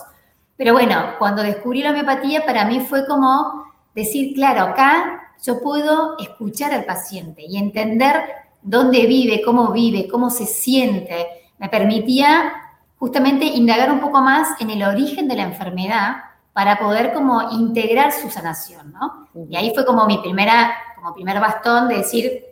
Pero 0.57 0.75
bueno, 0.75 1.15
cuando 1.19 1.43
descubrí 1.43 1.83
la 1.83 1.91
homeopatía, 1.91 2.47
para 2.47 2.65
mí 2.67 2.81
fue 2.81 3.05
como 3.07 3.65
decir, 3.95 4.35
claro, 4.35 4.63
acá 4.63 5.22
yo 5.43 5.61
puedo 5.61 6.17
escuchar 6.19 6.73
al 6.73 6.85
paciente 6.85 7.43
y 7.43 7.59
entender 7.59 8.25
dónde 8.63 9.07
vive, 9.07 9.43
cómo 9.45 9.73
vive, 9.73 10.09
cómo 10.09 10.31
se 10.31 10.47
siente, 10.47 11.27
me 11.59 11.69
permitía 11.69 12.53
justamente 12.97 13.45
indagar 13.45 13.91
un 13.91 14.01
poco 14.01 14.21
más 14.21 14.61
en 14.61 14.71
el 14.71 14.83
origen 14.85 15.27
de 15.27 15.37
la 15.37 15.43
enfermedad 15.43 16.17
para 16.53 16.79
poder 16.79 17.13
como 17.13 17.51
integrar 17.51 18.13
su 18.13 18.31
sanación, 18.31 18.93
¿no? 18.93 19.29
Y 19.49 19.57
ahí 19.57 19.73
fue 19.75 19.85
como 19.85 20.07
mi 20.07 20.19
primera, 20.19 20.73
como 20.97 21.15
primer 21.15 21.41
bastón 21.41 21.89
de 21.89 21.97
decir, 21.97 22.45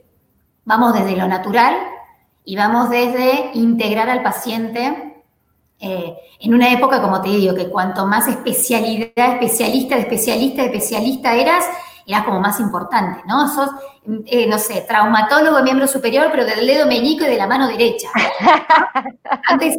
vamos 0.64 0.94
desde 0.94 1.16
lo 1.16 1.28
natural 1.28 1.76
y 2.44 2.56
vamos 2.56 2.90
desde 2.90 3.50
integrar 3.54 4.10
al 4.10 4.22
paciente 4.22 5.22
eh, 5.78 6.16
en 6.40 6.54
una 6.54 6.72
época, 6.72 7.00
como 7.00 7.20
te 7.22 7.28
digo, 7.28 7.54
que 7.54 7.68
cuanto 7.68 8.06
más 8.06 8.26
especialidad, 8.28 9.34
especialista, 9.34 9.94
de 9.94 10.02
especialista, 10.02 10.62
de 10.62 10.68
especialista 10.68 11.34
eras, 11.34 11.64
eras 12.06 12.24
como 12.24 12.40
más 12.40 12.60
importante, 12.60 13.22
¿no? 13.26 13.48
Sos, 13.48 13.70
eh, 14.26 14.46
no 14.46 14.58
sé, 14.58 14.84
traumatólogo 14.86 15.62
miembro 15.62 15.86
superior, 15.86 16.28
pero 16.30 16.44
del 16.44 16.66
dedo 16.66 16.86
meñico 16.86 17.24
y 17.24 17.28
de 17.28 17.36
la 17.36 17.46
mano 17.46 17.68
derecha. 17.68 18.08
Antes, 19.48 19.78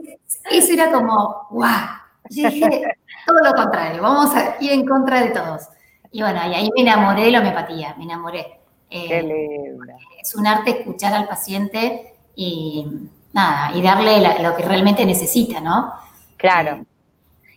eso 0.49 0.73
era 0.73 0.91
como, 0.91 1.47
guau. 1.49 1.87
Yo 2.29 2.49
dije, 2.49 2.83
todo 3.25 3.39
lo 3.39 3.53
contrario, 3.53 4.01
vamos 4.01 4.33
a 4.35 4.55
ir 4.59 4.71
en 4.71 4.85
contra 4.85 5.21
de 5.21 5.29
todos. 5.29 5.67
Y 6.11 6.21
bueno, 6.21 6.41
y 6.47 6.53
ahí 6.53 6.69
me 6.75 6.81
enamoré 6.81 7.23
de 7.23 7.31
la 7.31 7.39
homeopatía, 7.39 7.95
me 7.97 8.03
enamoré. 8.03 8.59
Eh, 8.89 9.77
es 10.21 10.35
un 10.35 10.45
arte 10.45 10.71
escuchar 10.71 11.13
al 11.13 11.27
paciente 11.27 12.13
y 12.35 12.85
nada, 13.33 13.71
y 13.75 13.81
darle 13.81 14.41
lo 14.41 14.55
que 14.55 14.63
realmente 14.63 15.05
necesita, 15.05 15.61
¿no? 15.61 15.93
Claro. 16.37 16.85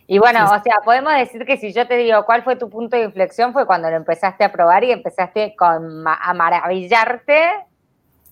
Y 0.07 0.19
bueno, 0.19 0.45
o 0.45 0.63
sea, 0.63 0.75
podemos 0.83 1.13
decir 1.13 1.45
que 1.45 1.57
si 1.57 1.73
yo 1.73 1.87
te 1.87 1.97
digo 1.97 2.25
cuál 2.25 2.43
fue 2.43 2.55
tu 2.55 2.69
punto 2.69 2.95
de 2.95 3.03
inflexión 3.03 3.53
fue 3.53 3.65
cuando 3.65 3.89
lo 3.89 3.95
empezaste 3.95 4.43
a 4.43 4.51
probar 4.51 4.83
y 4.83 4.91
empezaste 4.91 5.55
con, 5.55 6.03
a 6.07 6.33
maravillarte 6.33 7.65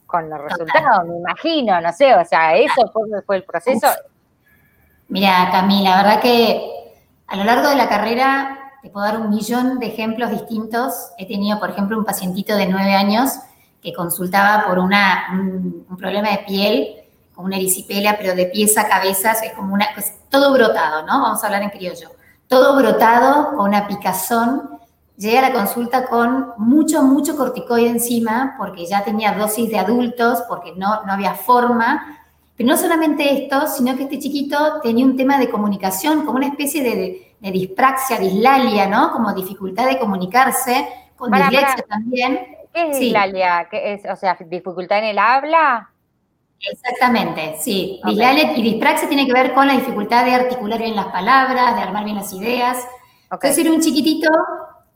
con 0.05 0.29
los 0.29 0.39
resultados, 0.39 1.07
me 1.07 1.17
imagino, 1.17 1.81
no 1.81 1.91
sé, 1.91 2.13
o 2.13 2.23
sea, 2.23 2.55
eso 2.55 2.91
fue, 3.25 3.37
el 3.37 3.43
proceso. 3.43 3.87
Mira, 5.07 5.49
Camila, 5.51 5.89
la 5.89 6.03
verdad 6.03 6.21
que 6.21 6.61
a 7.25 7.35
lo 7.35 7.43
largo 7.43 7.69
de 7.69 7.75
la 7.75 7.89
carrera 7.89 8.59
te 8.83 8.89
puedo 8.89 9.05
dar 9.05 9.17
un 9.17 9.29
millón 9.29 9.79
de 9.79 9.87
ejemplos 9.87 10.29
distintos. 10.29 10.93
He 11.17 11.25
tenido, 11.25 11.59
por 11.59 11.71
ejemplo, 11.71 11.97
un 11.97 12.05
pacientito 12.05 12.55
de 12.55 12.67
nueve 12.67 12.93
años 12.93 13.31
que 13.81 13.93
consultaba 13.93 14.65
por 14.67 14.77
una, 14.77 15.29
un, 15.31 15.97
problema 15.97 16.29
de 16.29 16.39
piel, 16.39 17.02
con 17.33 17.45
una 17.45 17.57
erisipela, 17.57 18.17
pero 18.17 18.35
de 18.35 18.45
pies 18.45 18.77
a 18.77 18.87
cabeza, 18.87 19.31
es 19.31 19.53
como 19.53 19.73
una, 19.73 19.87
pues, 19.93 20.13
todo 20.29 20.53
brotado, 20.53 21.05
¿no? 21.05 21.21
Vamos 21.21 21.43
a 21.43 21.47
hablar 21.47 21.63
en 21.63 21.69
criollo. 21.69 22.11
Todo 22.47 22.75
brotado, 22.75 23.55
con 23.55 23.69
una 23.69 23.87
picazón. 23.87 24.79
Llegué 25.17 25.39
a 25.39 25.49
la 25.49 25.53
consulta 25.53 26.05
con 26.05 26.53
mucho, 26.57 27.01
mucho 27.03 27.35
corticoide 27.35 27.89
encima, 27.89 28.55
porque 28.57 28.85
ya 28.85 29.03
tenía 29.03 29.33
dosis 29.33 29.69
de 29.69 29.79
adultos, 29.79 30.43
porque 30.47 30.73
no, 30.75 31.03
no 31.05 31.13
había 31.13 31.33
forma. 31.33 32.19
Pero 32.55 32.69
no 32.69 32.77
solamente 32.77 33.43
esto, 33.43 33.67
sino 33.67 33.95
que 33.95 34.03
este 34.03 34.19
chiquito 34.19 34.79
tenía 34.81 35.05
un 35.05 35.17
tema 35.17 35.39
de 35.39 35.49
comunicación, 35.49 36.25
como 36.25 36.37
una 36.37 36.47
especie 36.47 36.83
de, 36.83 37.35
de 37.39 37.51
dispraxia, 37.51 38.17
dislalia, 38.19 38.87
¿no? 38.87 39.11
Como 39.11 39.33
dificultad 39.33 39.87
de 39.87 39.99
comunicarse, 39.99 40.87
con 41.17 41.31
dislexia 41.31 41.83
también. 41.87 42.39
¿Qué 42.73 42.91
es 42.91 42.99
dislalia? 42.99 43.67
¿Qué 43.69 43.93
es, 43.93 44.01
o 44.09 44.15
sea, 44.15 44.37
dificultad 44.39 44.99
en 44.99 45.05
el 45.05 45.19
habla? 45.19 45.92
Exactamente, 46.71 47.57
sí. 47.59 47.99
Dislalia 48.05 48.57
y 48.57 48.61
dispraxia 48.61 49.07
tiene 49.07 49.25
que 49.25 49.33
ver 49.33 49.53
con 49.53 49.67
la 49.67 49.73
dificultad 49.73 50.25
de 50.25 50.33
articular 50.33 50.79
bien 50.79 50.95
las 50.95 51.07
palabras, 51.07 51.75
de 51.75 51.81
armar 51.81 52.05
bien 52.05 52.15
las 52.15 52.31
ideas. 52.33 52.77
Okay. 53.29 53.49
Entonces 53.49 53.57
era 53.59 53.73
un 53.73 53.81
chiquitito 53.81 54.29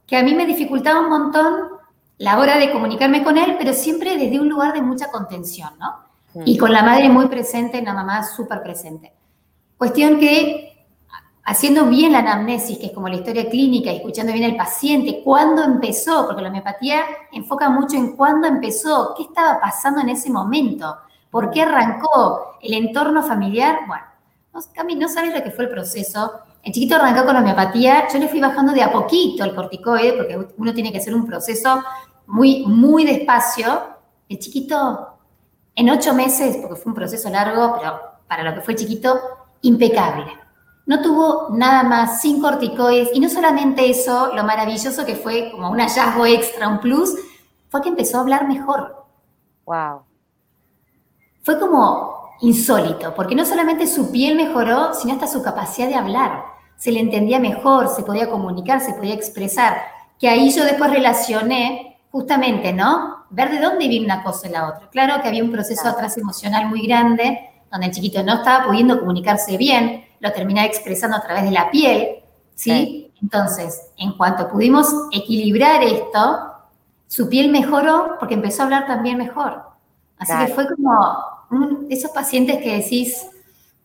que 0.05 0.15
a 0.15 0.23
mí 0.23 0.33
me 0.33 0.45
dificultaba 0.45 1.01
un 1.01 1.09
montón 1.09 1.77
la 2.19 2.39
hora 2.39 2.57
de 2.57 2.71
comunicarme 2.71 3.23
con 3.23 3.37
él, 3.37 3.55
pero 3.59 3.73
siempre 3.73 4.17
desde 4.17 4.39
un 4.39 4.49
lugar 4.49 4.73
de 4.73 4.81
mucha 4.81 5.11
contención, 5.11 5.69
¿no? 5.77 6.07
Mm. 6.33 6.43
Y 6.45 6.57
con 6.57 6.71
la 6.71 6.83
madre 6.83 7.09
muy 7.09 7.27
presente, 7.27 7.81
la 7.81 7.93
mamá 7.93 8.23
súper 8.23 8.63
presente. 8.63 9.13
Cuestión 9.77 10.19
que 10.19 10.87
haciendo 11.43 11.85
bien 11.85 12.11
la 12.11 12.19
anamnesis, 12.19 12.77
que 12.77 12.87
es 12.87 12.91
como 12.91 13.07
la 13.07 13.15
historia 13.15 13.49
clínica, 13.49 13.91
escuchando 13.91 14.33
bien 14.33 14.51
al 14.51 14.57
paciente, 14.57 15.21
cuándo 15.23 15.63
empezó, 15.63 16.25
porque 16.25 16.41
la 16.41 16.49
homeopatía 16.49 17.03
enfoca 17.31 17.69
mucho 17.69 17.95
en 17.95 18.17
cuándo 18.17 18.47
empezó, 18.47 19.13
qué 19.15 19.23
estaba 19.23 19.59
pasando 19.59 20.01
en 20.01 20.09
ese 20.09 20.29
momento, 20.29 20.97
por 21.29 21.51
qué 21.51 21.61
arrancó, 21.61 22.57
el 22.61 22.73
entorno 22.73 23.23
familiar. 23.23 23.79
Bueno, 23.87 24.03
Cami, 24.73 24.95
no 24.95 25.07
sabes 25.07 25.33
lo 25.35 25.43
que 25.43 25.51
fue 25.51 25.65
el 25.65 25.69
proceso. 25.69 26.31
El 26.63 26.73
chiquito 26.73 26.95
arrancó 26.95 27.25
con 27.25 27.35
homeopatía, 27.35 28.07
yo 28.07 28.19
le 28.19 28.27
fui 28.27 28.39
bajando 28.39 28.73
de 28.73 28.83
a 28.83 28.91
poquito 28.91 29.43
el 29.43 29.55
corticoide, 29.55 30.13
porque 30.13 30.47
uno 30.57 30.73
tiene 30.73 30.91
que 30.91 30.97
hacer 30.97 31.13
un 31.13 31.25
proceso 31.25 31.83
muy, 32.25 32.65
muy 32.65 33.05
despacio. 33.05 33.81
El 34.27 34.39
chiquito, 34.39 35.19
en 35.75 35.89
ocho 35.89 36.13
meses, 36.13 36.57
porque 36.57 36.75
fue 36.75 36.91
un 36.91 36.95
proceso 36.95 37.29
largo, 37.29 37.77
pero 37.79 37.99
para 38.27 38.43
lo 38.43 38.53
que 38.53 38.61
fue 38.61 38.75
chiquito, 38.75 39.19
impecable 39.61 40.47
no 40.87 41.01
tuvo 41.01 41.49
nada 41.51 41.83
más, 41.83 42.21
sin 42.21 42.41
corticoides, 42.41 43.09
y 43.13 43.19
no 43.19 43.29
solamente 43.29 43.89
eso, 43.89 44.33
lo 44.33 44.43
maravilloso 44.45 45.05
que 45.05 45.15
fue 45.15 45.51
como 45.51 45.69
un 45.69 45.79
hallazgo 45.79 46.25
extra, 46.25 46.69
un 46.69 46.79
plus, 46.79 47.13
fue 47.69 47.81
que 47.81 47.89
empezó 47.89 48.17
a 48.17 48.21
hablar 48.21 48.47
mejor. 48.47 49.05
Wow. 49.65 50.06
Fue 51.47 51.57
como 51.61 52.35
insólito, 52.41 53.15
porque 53.15 53.33
no 53.33 53.45
solamente 53.45 53.87
su 53.87 54.11
piel 54.11 54.35
mejoró, 54.35 54.93
sino 54.93 55.13
hasta 55.13 55.27
su 55.27 55.41
capacidad 55.41 55.87
de 55.87 55.95
hablar. 55.95 56.43
Se 56.75 56.91
le 56.91 56.99
entendía 56.99 57.39
mejor, 57.39 57.87
se 57.87 58.03
podía 58.03 58.29
comunicar, 58.29 58.81
se 58.81 58.93
podía 58.93 59.13
expresar. 59.13 59.77
Que 60.19 60.27
ahí 60.27 60.51
yo 60.51 60.65
después 60.65 60.91
relacioné 60.91 62.01
justamente, 62.11 62.73
¿no? 62.73 63.27
Ver 63.29 63.49
de 63.49 63.61
dónde 63.61 63.87
viene 63.87 64.03
una 64.03 64.23
cosa 64.23 64.49
y 64.49 64.51
la 64.51 64.67
otra. 64.67 64.89
Claro 64.89 65.21
que 65.21 65.29
había 65.29 65.41
un 65.41 65.53
proceso 65.53 65.87
atrás 65.87 66.17
emocional 66.17 66.67
muy 66.67 66.85
grande, 66.85 67.49
donde 67.71 67.87
el 67.87 67.93
chiquito 67.93 68.21
no 68.23 68.33
estaba 68.33 68.65
pudiendo 68.65 68.99
comunicarse 68.99 69.55
bien, 69.55 70.03
lo 70.19 70.33
termina 70.33 70.65
expresando 70.65 71.15
a 71.15 71.21
través 71.21 71.45
de 71.45 71.51
la 71.51 71.71
piel, 71.71 72.25
¿sí? 72.55 73.13
Entonces, 73.21 73.93
en 73.95 74.17
cuanto 74.17 74.49
pudimos 74.49 74.93
equilibrar 75.13 75.81
esto, 75.81 76.55
su 77.07 77.29
piel 77.29 77.49
mejoró 77.51 78.17
porque 78.19 78.33
empezó 78.33 78.63
a 78.63 78.65
hablar 78.65 78.85
también 78.85 79.17
mejor. 79.17 79.63
Así 80.19 80.33
que 80.45 80.53
fue 80.53 80.67
como 80.67 81.36
esos 81.89 82.11
pacientes 82.11 82.57
que 82.57 82.77
decís... 82.77 83.27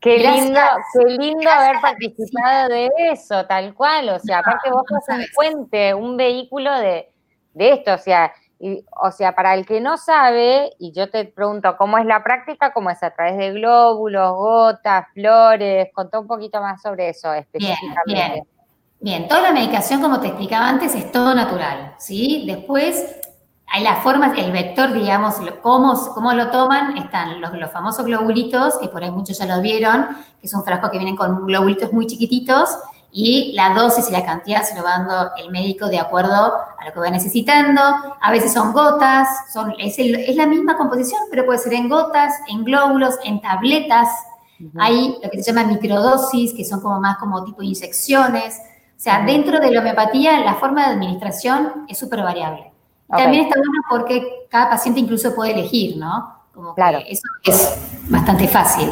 Qué 0.00 0.18
lindo, 0.18 0.60
qué 0.94 1.04
lindo 1.10 1.48
haber 1.48 1.80
participado 1.80 2.70
de 2.70 2.90
eso, 3.12 3.46
tal 3.46 3.72
cual. 3.72 4.08
O 4.08 4.18
sea, 4.18 4.40
aparte 4.40 4.68
vos 4.68 4.82
sos 4.88 5.16
un 5.16 5.24
puente, 5.32 5.94
un 5.94 6.16
vehículo 6.16 6.76
de, 6.76 7.08
de 7.54 7.72
esto. 7.74 7.94
O 7.94 7.98
sea, 7.98 8.32
o 9.00 9.10
sea, 9.10 9.34
para 9.34 9.54
el 9.54 9.66
que 9.66 9.80
no 9.80 9.96
sabe, 9.96 10.72
y 10.78 10.92
yo 10.92 11.10
te 11.10 11.24
pregunto 11.24 11.76
cómo 11.76 11.98
es 11.98 12.06
la 12.06 12.22
práctica, 12.22 12.72
cómo 12.72 12.90
es 12.90 13.02
a 13.02 13.10
través 13.10 13.36
de 13.36 13.52
glóbulos, 13.52 14.32
gotas, 14.34 15.06
flores, 15.14 15.88
contá 15.92 16.20
un 16.20 16.28
poquito 16.28 16.60
más 16.60 16.80
sobre 16.80 17.08
eso 17.08 17.32
específicamente. 17.32 18.04
Bien, 18.06 18.46
bien. 19.00 19.28
toda 19.28 19.42
la 19.42 19.52
medicación, 19.52 20.00
como 20.00 20.20
te 20.20 20.28
explicaba 20.28 20.68
antes, 20.68 20.94
es 20.94 21.10
todo 21.10 21.34
natural, 21.34 21.94
¿sí? 21.98 22.44
Después 22.46 23.20
hay 23.66 23.82
las 23.82 24.02
formas, 24.02 24.36
el 24.36 24.52
vector, 24.52 24.92
digamos, 24.92 25.36
cómo, 25.62 25.94
cómo 26.14 26.32
lo 26.34 26.50
toman, 26.50 26.96
están 26.98 27.40
los, 27.40 27.52
los, 27.54 27.70
famosos 27.70 28.04
globulitos, 28.04 28.78
que 28.78 28.88
por 28.88 29.02
ahí 29.02 29.10
muchos 29.10 29.38
ya 29.38 29.46
lo 29.46 29.62
vieron, 29.62 30.08
que 30.40 30.46
es 30.46 30.54
un 30.54 30.62
frasco 30.62 30.90
que 30.90 30.98
vienen 30.98 31.16
con 31.16 31.46
globulitos 31.46 31.92
muy 31.92 32.06
chiquititos, 32.06 32.68
y 33.14 33.52
la 33.52 33.74
dosis 33.74 34.08
y 34.08 34.12
la 34.12 34.24
cantidad 34.24 34.62
se 34.62 34.74
lo 34.74 34.82
va 34.82 34.92
dando 34.92 35.30
el 35.36 35.50
médico 35.50 35.86
de 35.88 35.98
acuerdo 35.98 36.32
a 36.34 36.84
lo 36.86 36.92
que 36.94 36.98
va 36.98 37.10
necesitando. 37.10 37.80
A 38.20 38.30
veces 38.30 38.54
son 38.54 38.72
gotas, 38.72 39.28
son, 39.52 39.74
es, 39.78 39.98
la 40.34 40.46
misma 40.46 40.78
composición, 40.78 41.20
pero 41.30 41.44
puede 41.44 41.58
ser 41.58 41.74
en 41.74 41.90
gotas, 41.90 42.32
en 42.48 42.64
glóbulos, 42.64 43.16
en 43.22 43.40
tabletas. 43.42 44.08
Hay 44.78 45.18
lo 45.22 45.30
que 45.30 45.42
se 45.42 45.52
llama 45.52 45.68
microdosis, 45.68 46.54
que 46.54 46.64
son 46.64 46.80
como 46.80 47.00
más 47.00 47.18
como 47.18 47.44
tipo 47.44 47.62
inyecciones. 47.62 48.58
O 48.96 49.00
sea, 49.00 49.22
dentro 49.26 49.60
de 49.60 49.70
la 49.70 49.80
homeopatía 49.80 50.40
la 50.40 50.54
forma 50.54 50.86
de 50.86 50.94
administración 50.94 51.84
es 51.88 51.98
súper 51.98 52.22
variable. 52.22 52.71
También 53.16 53.44
está 53.44 53.58
bueno 53.58 53.82
porque 53.90 54.46
cada 54.48 54.70
paciente 54.70 55.00
incluso 55.00 55.34
puede 55.34 55.52
elegir, 55.52 55.96
¿no? 55.96 56.34
Como 56.54 56.74
claro. 56.74 56.98
eso 57.06 57.22
es 57.44 58.08
bastante 58.08 58.48
fácil. 58.48 58.90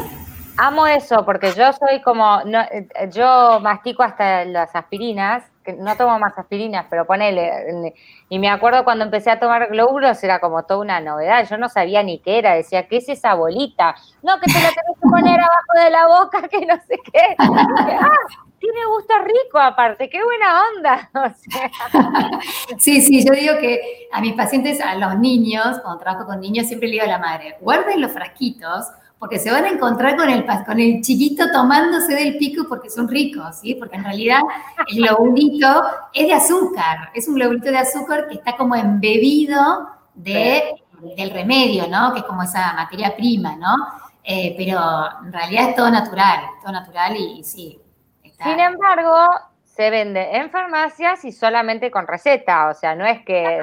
Amo 0.57 0.85
eso, 0.85 1.25
porque 1.25 1.51
yo 1.53 1.71
soy 1.73 2.01
como, 2.01 2.41
no, 2.45 2.59
eh, 2.61 2.87
yo 3.11 3.59
mastico 3.61 4.03
hasta 4.03 4.45
las 4.45 4.75
aspirinas, 4.75 5.43
que 5.63 5.73
no 5.73 5.95
tomo 5.95 6.19
más 6.19 6.37
aspirinas, 6.37 6.85
pero 6.89 7.05
ponele, 7.05 7.93
y 8.29 8.39
me 8.39 8.49
acuerdo 8.49 8.83
cuando 8.83 9.05
empecé 9.05 9.31
a 9.31 9.39
tomar 9.39 9.69
glóbulos 9.69 10.23
era 10.23 10.39
como 10.39 10.63
toda 10.63 10.81
una 10.81 10.99
novedad, 10.99 11.47
yo 11.49 11.57
no 11.57 11.69
sabía 11.69 12.03
ni 12.03 12.19
qué 12.19 12.39
era, 12.39 12.53
decía, 12.53 12.87
¿qué 12.87 12.97
es 12.97 13.09
esa 13.09 13.33
bolita? 13.33 13.95
No, 14.23 14.39
que 14.39 14.51
te 14.51 14.59
la 14.59 14.69
tenés 14.69 14.97
que 15.01 15.09
poner 15.09 15.39
abajo 15.39 15.83
de 15.83 15.89
la 15.89 16.07
boca, 16.07 16.47
que 16.47 16.65
no 16.65 16.75
sé 16.87 16.99
qué. 17.11 17.35
ah, 17.39 18.17
tiene 18.59 18.85
gusto 18.85 19.13
rico 19.23 19.59
aparte, 19.59 20.09
qué 20.09 20.23
buena 20.23 20.63
onda. 20.75 21.09
Sí, 22.77 23.01
sí, 23.01 23.23
yo 23.25 23.33
digo 23.33 23.57
que 23.59 24.00
a 24.11 24.21
mis 24.21 24.33
pacientes, 24.33 24.81
a 24.81 24.95
los 24.95 25.17
niños, 25.17 25.79
cuando 25.81 25.99
trabajo 25.99 26.25
con 26.25 26.39
niños, 26.41 26.67
siempre 26.67 26.87
le 26.87 26.93
digo 26.93 27.05
a 27.05 27.09
la 27.09 27.19
madre, 27.19 27.57
guarden 27.61 28.01
los 28.01 28.11
frasquitos, 28.11 28.87
porque 29.21 29.37
se 29.37 29.51
van 29.51 29.65
a 29.65 29.69
encontrar 29.69 30.17
con 30.17 30.29
el, 30.31 30.43
con 30.65 30.79
el 30.79 31.01
chiquito 31.01 31.45
tomándose 31.51 32.15
del 32.15 32.37
pico 32.39 32.65
porque 32.67 32.89
son 32.89 33.07
ricos, 33.07 33.59
¿sí? 33.59 33.75
Porque 33.75 33.95
en 33.95 34.03
realidad 34.03 34.41
el 34.87 34.97
globulito 34.97 35.83
es 36.11 36.27
de 36.27 36.33
azúcar, 36.33 37.11
es 37.13 37.27
un 37.27 37.35
globulito 37.35 37.69
de 37.69 37.77
azúcar 37.77 38.27
que 38.27 38.33
está 38.33 38.57
como 38.57 38.75
embebido 38.75 39.89
de, 40.15 40.73
del 41.15 41.29
remedio, 41.29 41.87
¿no? 41.87 42.13
Que 42.13 42.21
es 42.21 42.25
como 42.25 42.41
esa 42.41 42.73
materia 42.73 43.15
prima, 43.15 43.55
¿no? 43.57 43.75
Eh, 44.23 44.55
pero 44.57 44.79
en 45.23 45.31
realidad 45.31 45.69
es 45.69 45.75
todo 45.75 45.91
natural, 45.91 46.39
todo 46.59 46.71
natural 46.71 47.15
y, 47.15 47.43
sí. 47.43 47.79
Sin 48.23 48.59
embargo, 48.59 49.27
se 49.65 49.91
vende 49.91 50.35
en 50.37 50.49
farmacias 50.49 51.23
y 51.25 51.31
solamente 51.31 51.91
con 51.91 52.07
receta, 52.07 52.69
o 52.69 52.73
sea, 52.73 52.95
no 52.95 53.05
es 53.05 53.23
que... 53.23 53.61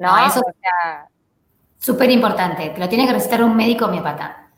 No, 0.00 0.26
eso, 0.26 0.40
o 0.40 0.52
sea, 0.60 1.06
Súper 1.78 2.10
importante, 2.10 2.68
te 2.70 2.78
lo 2.78 2.88
tiene 2.90 3.06
que 3.06 3.12
recetar 3.14 3.42
un 3.42 3.56
médico 3.56 3.86
homeopata. 3.86 4.50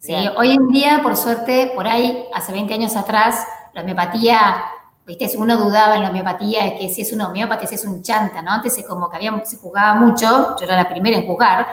¿sí? 0.00 0.12
Hoy 0.36 0.52
en 0.52 0.66
día, 0.68 1.00
por 1.02 1.16
suerte, 1.16 1.70
por 1.72 1.86
ahí, 1.86 2.26
hace 2.34 2.50
20 2.52 2.74
años 2.74 2.96
atrás, 2.96 3.46
la 3.72 3.82
homeopatía 3.82 4.64
viste, 5.06 5.30
uno 5.36 5.56
dudaba 5.56 5.96
en 5.96 6.02
la 6.02 6.10
homeopatía, 6.10 6.64
de 6.64 6.78
que 6.78 6.88
si 6.88 7.02
es 7.02 7.12
un 7.12 7.20
homeópata, 7.20 7.66
si 7.66 7.74
es 7.74 7.84
un 7.84 8.02
chanta, 8.02 8.42
¿no? 8.42 8.52
Antes 8.52 8.74
se, 8.74 8.84
como 8.84 9.08
que 9.10 9.16
había, 9.16 9.44
se 9.44 9.58
jugaba 9.58 9.94
mucho, 9.94 10.56
yo 10.58 10.64
era 10.64 10.76
la 10.76 10.88
primera 10.88 11.16
en 11.16 11.26
jugar, 11.26 11.66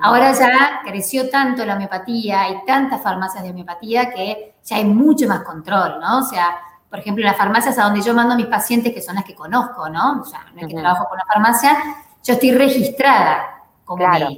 ahora 0.00 0.32
ya 0.32 0.80
creció 0.84 1.28
tanto 1.28 1.64
la 1.64 1.74
homeopatía, 1.74 2.42
hay 2.42 2.64
tantas 2.66 3.02
farmacias 3.02 3.42
de 3.42 3.50
homeopatía 3.50 4.10
que 4.10 4.56
ya 4.64 4.76
hay 4.76 4.84
mucho 4.84 5.26
más 5.28 5.40
control, 5.40 6.00
¿no? 6.00 6.18
O 6.18 6.22
sea, 6.22 6.56
por 6.88 6.98
ejemplo, 6.98 7.24
las 7.24 7.36
farmacias 7.36 7.78
a 7.78 7.84
donde 7.84 8.00
yo 8.02 8.14
mando 8.14 8.34
a 8.34 8.36
mis 8.36 8.46
pacientes, 8.46 8.92
que 8.92 9.02
son 9.02 9.14
las 9.14 9.24
que 9.24 9.34
conozco, 9.34 9.88
¿no? 9.88 10.22
O 10.22 10.24
sea, 10.24 10.46
no 10.54 10.60
es 10.60 10.66
que 10.66 10.74
trabajo 10.74 11.06
con 11.08 11.18
la 11.18 11.24
farmacia, 11.24 11.76
yo 12.22 12.34
estoy 12.34 12.52
registrada 12.52 13.62
como 13.84 14.04
claro. 14.04 14.28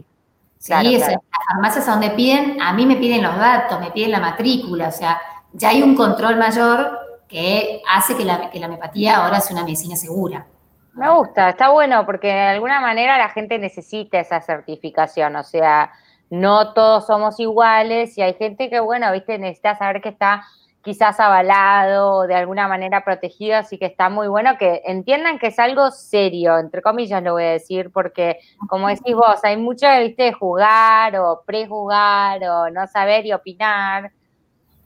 Sí, 0.58 0.72
las 0.96 1.16
farmacias 1.48 1.88
a 1.88 1.92
donde 1.92 2.10
piden, 2.10 2.62
a 2.62 2.72
mí 2.72 2.86
me 2.86 2.94
piden 2.94 3.22
los 3.22 3.36
datos, 3.36 3.80
me 3.80 3.90
piden 3.90 4.12
la 4.12 4.20
matrícula, 4.20 4.88
o 4.88 4.92
sea, 4.92 5.20
ya 5.52 5.70
hay 5.70 5.82
un 5.82 5.96
control 5.96 6.36
mayor 6.36 7.00
que 7.26 7.82
hace 7.90 8.16
que 8.16 8.24
la, 8.24 8.48
que 8.48 8.60
la 8.60 8.66
homeopatía 8.66 9.16
ahora 9.16 9.40
sea 9.40 9.56
una 9.56 9.64
medicina 9.64 9.96
segura. 9.96 10.46
Me 10.94 11.10
gusta, 11.10 11.48
está 11.48 11.70
bueno, 11.70 12.06
porque 12.06 12.28
de 12.28 12.40
alguna 12.40 12.80
manera 12.80 13.18
la 13.18 13.30
gente 13.30 13.58
necesita 13.58 14.20
esa 14.20 14.40
certificación, 14.40 15.34
o 15.34 15.42
sea, 15.42 15.90
no 16.30 16.74
todos 16.74 17.06
somos 17.06 17.40
iguales 17.40 18.16
y 18.16 18.22
hay 18.22 18.34
gente 18.34 18.70
que, 18.70 18.78
bueno, 18.78 19.10
viste, 19.10 19.38
necesita 19.38 19.76
saber 19.76 20.00
que 20.00 20.10
está 20.10 20.44
quizás 20.82 21.20
avalado 21.20 22.12
o 22.12 22.26
de 22.26 22.34
alguna 22.34 22.66
manera 22.66 23.04
protegido, 23.04 23.56
así 23.56 23.78
que 23.78 23.86
está 23.86 24.08
muy 24.08 24.26
bueno 24.28 24.58
que 24.58 24.82
entiendan 24.84 25.38
que 25.38 25.48
es 25.48 25.58
algo 25.58 25.90
serio, 25.90 26.58
entre 26.58 26.82
comillas 26.82 27.22
lo 27.22 27.34
voy 27.34 27.44
a 27.44 27.50
decir, 27.52 27.90
porque 27.92 28.40
como 28.68 28.88
decís 28.88 29.14
vos, 29.14 29.42
hay 29.44 29.56
mucho, 29.56 29.86
viste, 30.00 30.24
de 30.24 30.32
jugar 30.32 31.16
o 31.16 31.42
prejugar 31.46 32.42
o 32.44 32.70
no 32.70 32.86
saber 32.88 33.24
y 33.26 33.32
opinar, 33.32 34.10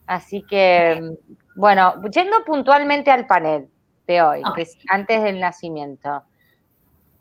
así 0.06 0.42
que, 0.42 1.16
bueno, 1.56 1.94
yendo 2.10 2.44
puntualmente 2.44 3.10
al 3.10 3.26
panel 3.26 3.68
de 4.06 4.22
hoy, 4.22 4.42
que 4.54 4.62
es 4.62 4.76
antes 4.90 5.22
del 5.22 5.40
nacimiento, 5.40 6.22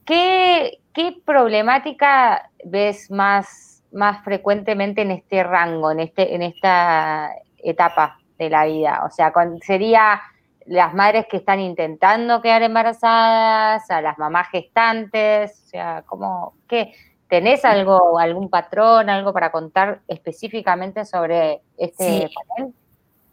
¿qué, 0.03 0.79
qué 0.94 1.15
problemática 1.25 2.51
ves 2.65 3.10
más, 3.10 3.84
más 3.94 4.22
frecuentemente 4.25 5.01
en 5.01 5.12
este 5.12 5.44
rango, 5.44 5.91
en, 5.91 6.01
este, 6.01 6.36
en 6.36 6.41
esta 6.41 7.32
etapa? 7.58 8.20
De 8.38 8.50
la 8.50 8.65
vida. 8.65 9.04
O 9.06 9.12
sea, 9.12 9.34
sería 9.62 10.22
las 10.65 10.94
madres 10.94 11.27
que 11.30 11.38
están 11.38 11.60
intentando 11.60 12.42
quedar 12.42 12.63
embarazadas, 12.63 13.89
a 13.89 14.01
las 14.01 14.18
mamás 14.18 14.50
gestantes, 14.50 15.62
o 15.65 15.68
sea, 15.70 16.04
¿cómo, 16.06 16.54
qué? 16.68 16.94
¿Tenés 17.27 17.65
algo, 17.65 18.20
algún 18.20 18.50
patrón, 18.50 19.10
algo 19.10 19.34
para 19.34 19.51
contar 19.51 20.01
específicamente 20.08 21.06
sobre 21.06 21.62
este 21.77 22.30
panel? 22.58 22.74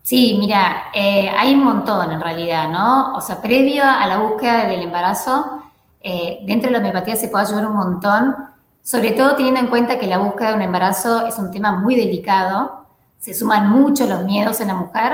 Sí, 0.02 0.36
mira, 0.40 0.86
eh, 0.94 1.30
hay 1.30 1.54
un 1.54 1.64
montón 1.64 2.10
en 2.10 2.20
realidad, 2.20 2.68
¿no? 2.68 3.14
O 3.14 3.20
sea, 3.20 3.40
previo 3.40 3.84
a 3.84 4.06
la 4.06 4.18
búsqueda 4.18 4.66
del 4.66 4.82
embarazo, 4.82 5.62
eh, 6.00 6.40
dentro 6.42 6.68
de 6.68 6.72
la 6.72 6.78
homeopatía 6.78 7.14
se 7.14 7.28
puede 7.28 7.46
ayudar 7.46 7.66
un 7.66 7.76
montón, 7.76 8.34
sobre 8.82 9.12
todo 9.12 9.36
teniendo 9.36 9.60
en 9.60 9.68
cuenta 9.68 9.98
que 9.98 10.08
la 10.08 10.18
búsqueda 10.18 10.48
de 10.48 10.54
un 10.56 10.62
embarazo 10.62 11.26
es 11.26 11.38
un 11.38 11.52
tema 11.52 11.78
muy 11.78 11.94
delicado, 11.94 12.81
se 13.22 13.34
suman 13.34 13.70
mucho 13.70 14.04
los 14.06 14.24
miedos 14.24 14.60
en 14.60 14.66
la 14.66 14.74
mujer 14.74 15.12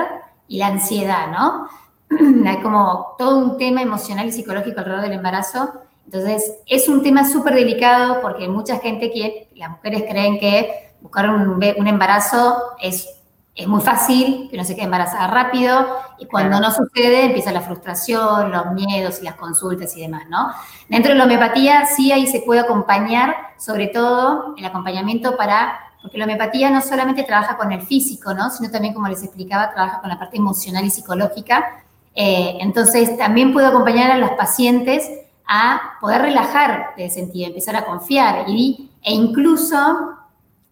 y 0.49 0.57
la 0.57 0.69
ansiedad, 0.69 1.27
¿no? 1.31 1.69
Hay 2.49 2.57
como 2.62 3.15
todo 3.19 3.37
un 3.37 3.59
tema 3.59 3.83
emocional 3.83 4.27
y 4.27 4.33
psicológico 4.33 4.81
alrededor 4.81 5.03
del 5.03 5.12
embarazo. 5.12 5.75
Entonces, 6.07 6.55
es 6.67 6.88
un 6.88 7.03
tema 7.03 7.29
súper 7.29 7.55
delicado 7.55 8.23
porque 8.23 8.49
mucha 8.49 8.79
gente 8.79 9.11
que, 9.11 9.50
las 9.57 9.71
mujeres 9.73 10.05
creen 10.09 10.41
que 10.41 10.95
buscar 11.03 11.29
un, 11.29 11.62
embarazo 11.62 12.57
es, 12.81 13.07
es 13.55 13.69
muy 13.69 13.83
fácil, 13.83 14.49
que 14.50 14.56
no 14.56 14.65
se 14.65 14.75
quede 14.75 14.87
embarazada 14.87 15.26
rápido, 15.26 15.87
y 16.19 16.25
cuando 16.25 16.61
no 16.61 16.71
sucede 16.71 17.26
empieza 17.26 17.52
la 17.52 17.61
frustración, 17.61 18.50
los 18.50 18.73
miedos 18.73 19.21
y 19.21 19.25
las 19.26 19.35
consultas 19.35 19.95
y 19.99 20.00
demás, 20.00 20.23
¿no? 20.30 20.50
Dentro 20.89 21.13
de 21.13 21.19
la 21.19 21.25
homeopatía 21.25 21.85
sí 21.85 22.11
ahí 22.11 22.26
se 22.26 22.41
puede 22.41 22.63
acompañar, 22.63 23.37
sobre 23.59 23.89
todo 23.89 24.54
el 24.56 24.65
acompañamiento 24.65 25.37
para 25.37 25.88
porque 26.08 26.16
la 26.16 26.25
homeopatía 26.25 26.71
no 26.71 26.80
solamente 26.80 27.23
trabaja 27.23 27.58
con 27.58 27.71
el 27.71 27.82
físico, 27.82 28.32
¿no? 28.32 28.49
Sino 28.49 28.71
también, 28.71 28.94
como 28.94 29.08
les 29.08 29.23
explicaba, 29.23 29.71
trabaja 29.71 30.00
con 30.00 30.08
la 30.08 30.18
parte 30.18 30.38
emocional 30.38 30.82
y 30.86 30.90
psicológica. 30.90 31.84
Eh, 32.14 32.56
entonces, 32.60 33.18
también 33.18 33.52
puedo 33.52 33.68
acompañar 33.68 34.10
a 34.10 34.16
los 34.16 34.30
pacientes 34.30 35.06
a 35.47 35.99
poder 36.00 36.23
relajar 36.23 36.94
de 36.97 37.10
sentido, 37.10 37.49
empezar 37.49 37.76
a 37.76 37.84
confiar 37.84 38.49
y, 38.49 38.90
e 39.02 39.12
incluso 39.12 40.16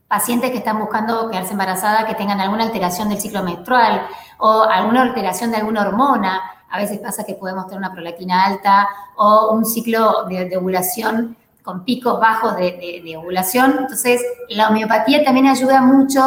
pacientes 0.09 0.51
que 0.53 0.59
están 0.59 0.79
buscando 0.79 1.29
quedarse 1.29 1.53
embarazada, 1.53 2.07
que 2.07 2.15
tengan 2.15 2.41
alguna 2.41 2.65
alteración 2.65 3.11
del 3.11 3.21
ciclo 3.21 3.43
menstrual 3.43 4.07
o 4.39 4.63
alguna 4.63 5.03
alteración 5.03 5.51
de 5.51 5.59
alguna 5.59 5.83
hormona. 5.83 6.41
A 6.71 6.79
veces 6.79 6.99
pasa 6.99 7.25
que 7.25 7.35
podemos 7.35 7.67
tener 7.67 7.79
una 7.81 7.93
prolactina 7.93 8.47
alta 8.47 8.89
o 9.17 9.51
un 9.53 9.67
ciclo 9.67 10.25
de, 10.31 10.47
de 10.47 10.57
ovulación 10.57 11.37
con 11.67 11.85
picos 11.85 12.21
bajos 12.21 12.57
de, 12.57 13.17
ovulación. 13.19 13.75
Entonces, 13.81 14.25
la 14.49 14.69
homeopatía 14.69 15.25
también 15.25 15.49
ayuda 15.49 15.83
mucho 15.83 16.21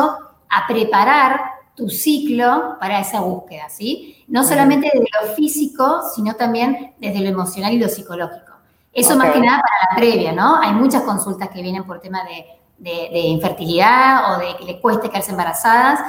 a 0.49 0.67
preparar 0.67 1.39
tu 1.75 1.89
ciclo 1.89 2.75
para 2.77 2.99
esa 2.99 3.21
búsqueda, 3.21 3.69
¿sí? 3.69 4.25
No 4.27 4.43
solamente 4.43 4.91
desde 4.93 5.07
lo 5.21 5.33
físico, 5.35 6.01
sino 6.13 6.33
también 6.35 6.93
desde 6.99 7.21
lo 7.21 7.29
emocional 7.29 7.71
y 7.71 7.79
lo 7.79 7.87
psicológico. 7.87 8.51
Eso 8.91 9.15
más 9.15 9.31
que 9.31 9.39
nada 9.39 9.61
para 9.61 9.89
la 9.89 9.95
previa, 9.95 10.33
¿no? 10.33 10.59
Hay 10.59 10.73
muchas 10.73 11.03
consultas 11.03 11.47
que 11.47 11.61
vienen 11.61 11.85
por 11.85 12.01
tema 12.01 12.19
de, 12.25 13.09
de 13.09 13.19
infertilidad 13.19 14.33
o 14.33 14.39
de 14.39 14.57
que 14.57 14.65
les 14.65 14.81
cueste 14.81 15.07
quedarse 15.09 15.31
embarazadas. 15.31 16.01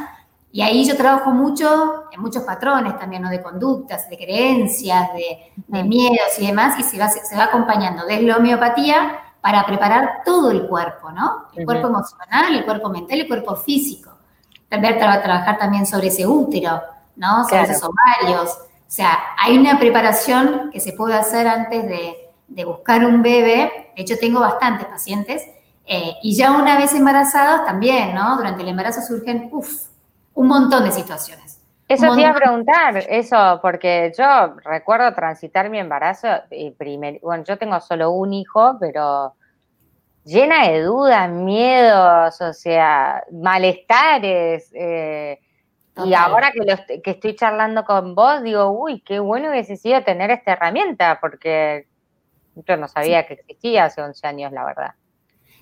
Y 0.52 0.62
ahí 0.62 0.84
yo 0.84 0.96
trabajo 0.96 1.30
mucho 1.30 2.04
en 2.10 2.20
muchos 2.20 2.42
patrones 2.42 2.98
también, 2.98 3.22
¿no? 3.22 3.30
De 3.30 3.40
conductas, 3.40 4.10
de 4.10 4.16
creencias, 4.16 5.10
de, 5.14 5.84
miedos 5.84 6.38
y 6.38 6.46
demás, 6.46 6.78
y 6.78 6.82
se 6.82 6.98
va, 6.98 7.08
se 7.08 7.36
va 7.36 7.44
acompañando 7.44 8.04
desde 8.04 8.22
la 8.22 8.36
homeopatía 8.36 9.20
para 9.40 9.64
preparar 9.64 10.22
todo 10.24 10.50
el 10.50 10.66
cuerpo, 10.66 11.10
¿no? 11.12 11.46
El 11.54 11.64
cuerpo 11.64 11.86
emocional, 11.86 12.54
el 12.54 12.64
cuerpo 12.64 12.88
mental, 12.88 13.20
el 13.20 13.28
cuerpo 13.28 13.56
físico. 13.56 14.10
También 14.68 14.98
trabajar 14.98 15.58
también 15.58 15.86
sobre 15.86 16.08
ese 16.08 16.26
útero, 16.26 16.80
¿no? 17.16 17.44
Sobre 17.44 17.62
esos 17.62 17.82
ovarios. 17.82 18.50
O 18.90 18.92
sea, 18.92 19.18
hay 19.38 19.56
una 19.56 19.78
preparación 19.78 20.70
que 20.72 20.80
se 20.80 20.92
puede 20.92 21.14
hacer 21.14 21.46
antes 21.46 21.86
de, 21.86 22.64
buscar 22.64 23.04
un 23.04 23.22
bebé. 23.22 23.92
De 23.96 24.02
hecho, 24.02 24.16
tengo 24.18 24.40
bastantes 24.40 24.86
pacientes. 24.86 25.42
Eh, 25.86 26.14
y 26.22 26.36
ya 26.36 26.52
una 26.52 26.76
vez 26.76 26.92
embarazados 26.94 27.64
también, 27.64 28.14
¿no? 28.14 28.36
Durante 28.36 28.62
el 28.62 28.68
embarazo 28.68 29.00
surgen, 29.00 29.48
uff, 29.52 29.89
un 30.34 30.48
montón 30.48 30.84
de 30.84 30.92
situaciones. 30.92 31.60
Eso 31.88 32.14
te 32.14 32.20
iba 32.20 32.30
a 32.30 32.34
preguntar, 32.34 32.98
eso, 33.08 33.58
porque 33.60 34.12
yo 34.16 34.54
recuerdo 34.64 35.12
transitar 35.12 35.68
mi 35.70 35.80
embarazo, 35.80 36.28
y 36.50 36.70
primer, 36.70 37.18
bueno, 37.20 37.42
yo 37.42 37.58
tengo 37.58 37.80
solo 37.80 38.12
un 38.12 38.32
hijo, 38.32 38.76
pero 38.78 39.34
llena 40.24 40.68
de 40.68 40.82
dudas, 40.82 41.28
miedos, 41.30 42.40
o 42.40 42.52
sea, 42.52 43.24
malestares. 43.32 44.70
Eh, 44.72 45.40
y 46.04 46.14
ahora 46.14 46.52
que, 46.52 47.02
que 47.02 47.10
estoy 47.10 47.34
charlando 47.34 47.84
con 47.84 48.14
vos, 48.14 48.40
digo, 48.44 48.70
uy, 48.70 49.00
qué 49.00 49.18
bueno 49.18 49.50
hubiese 49.50 49.76
sido 49.76 50.04
tener 50.04 50.30
esta 50.30 50.52
herramienta, 50.52 51.18
porque 51.20 51.88
yo 52.54 52.76
no 52.76 52.86
sabía 52.86 53.26
que 53.26 53.34
existía 53.34 53.86
hace 53.86 54.00
11 54.00 54.26
años, 54.28 54.52
la 54.52 54.64
verdad. 54.64 54.94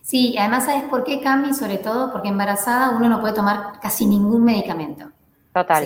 Sí, 0.09 0.35
además, 0.38 0.64
¿sabes 0.64 0.85
por 0.85 1.05
qué, 1.05 1.21
Cami? 1.21 1.53
Sobre 1.53 1.77
todo 1.77 2.11
porque 2.11 2.29
embarazada 2.29 2.97
uno 2.97 3.11
no 3.11 3.21
puede 3.21 3.35
tomar 3.35 3.79
casi 3.79 4.07
ningún 4.07 4.42
medicamento. 4.42 5.05
Total. 5.53 5.85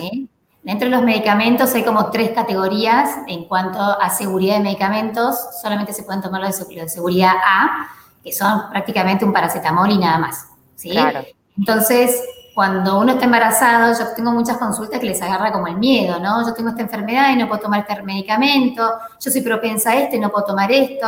Dentro 0.63 0.89
de 0.89 0.95
los 0.95 1.03
medicamentos 1.03 1.75
hay 1.75 1.83
como 1.83 2.09
tres 2.09 2.31
categorías 2.31 3.17
en 3.27 3.43
cuanto 3.43 3.79
a 3.81 4.09
seguridad 4.11 4.55
de 4.55 4.63
medicamentos. 4.63 5.35
Solamente 5.61 5.91
se 5.91 6.03
pueden 6.03 6.21
tomar 6.21 6.39
los 6.39 6.57
de, 6.57 6.87
seguridad 6.87 7.33
A, 7.45 7.89
que 8.23 8.31
son 8.31 8.69
prácticamente 8.69 9.25
un 9.25 9.33
paracetamol 9.33 9.91
y 9.91 9.97
nada 9.97 10.19
más. 10.19 10.47
¿sí? 10.75 10.91
Claro. 10.91 11.25
Entonces, 11.57 12.23
cuando 12.55 13.01
uno 13.01 13.11
está 13.11 13.25
embarazado, 13.25 13.91
yo 13.91 14.13
tengo 14.15 14.31
muchas 14.31 14.55
consultas 14.55 15.01
que 15.01 15.07
les 15.07 15.21
agarra 15.21 15.51
como 15.51 15.67
el 15.67 15.75
miedo, 15.75 16.17
¿no? 16.21 16.47
Yo 16.47 16.53
tengo 16.53 16.69
esta 16.69 16.81
enfermedad 16.81 17.29
y 17.33 17.35
no 17.35 17.49
puedo 17.49 17.63
tomar 17.63 17.81
este 17.81 18.01
medicamento, 18.01 18.89
yo 19.19 19.31
soy 19.31 19.41
propensa 19.41 19.91
a 19.91 19.95
esto 19.97 20.15
y 20.15 20.19
no 20.19 20.29
puedo 20.29 20.45
tomar 20.45 20.71
esto. 20.71 21.07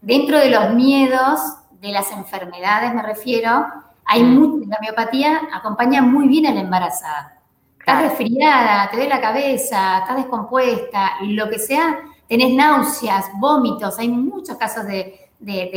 Dentro 0.00 0.38
de 0.38 0.48
los 0.48 0.72
miedos 0.72 1.38
de 1.80 1.92
las 1.92 2.10
enfermedades, 2.12 2.94
me 2.94 3.02
refiero, 3.02 3.66
hay 4.04 4.22
mm. 4.22 4.38
mucha, 4.38 4.68
la 4.68 4.78
miopatía 4.80 5.40
acompaña 5.52 6.02
muy 6.02 6.28
bien 6.28 6.46
a 6.46 6.52
la 6.52 6.60
embarazada. 6.60 7.36
Estás 7.78 8.02
resfriada, 8.02 8.90
te 8.90 8.96
duele 8.96 9.08
la 9.08 9.20
cabeza, 9.20 9.98
estás 9.98 10.16
descompuesta, 10.16 11.12
lo 11.22 11.48
que 11.48 11.58
sea, 11.58 11.98
tenés 12.28 12.54
náuseas, 12.54 13.30
vómitos, 13.38 13.98
hay 13.98 14.08
muchos 14.08 14.56
casos 14.56 14.84
de, 14.84 15.28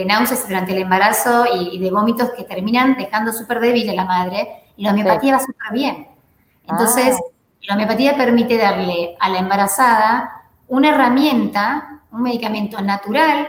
náuseas 0.06 0.48
durante 0.48 0.74
el 0.74 0.80
embarazo 0.80 1.46
y, 1.56 1.80
de 1.80 1.90
vómitos 1.90 2.32
que 2.32 2.44
terminan 2.44 2.98
dejando 2.98 3.32
súper 3.32 3.62
débil 3.62 3.90
a 3.90 3.94
la 3.94 4.06
madre, 4.06 4.66
y 4.76 4.84
la 4.84 4.92
homeopatía 4.92 5.34
va 5.34 5.40
súper 5.40 5.72
bien. 5.72 6.08
Entonces, 6.68 7.16
ah. 7.18 7.26
la 7.62 7.76
homeopatía 7.76 8.18
permite 8.18 8.58
darle 8.58 9.16
a 9.20 9.30
la 9.30 9.40
embarazada 9.40 10.44
una 10.68 10.90
herramienta, 10.90 12.02
un 12.12 12.24
medicamento 12.24 12.82
natural 12.82 13.48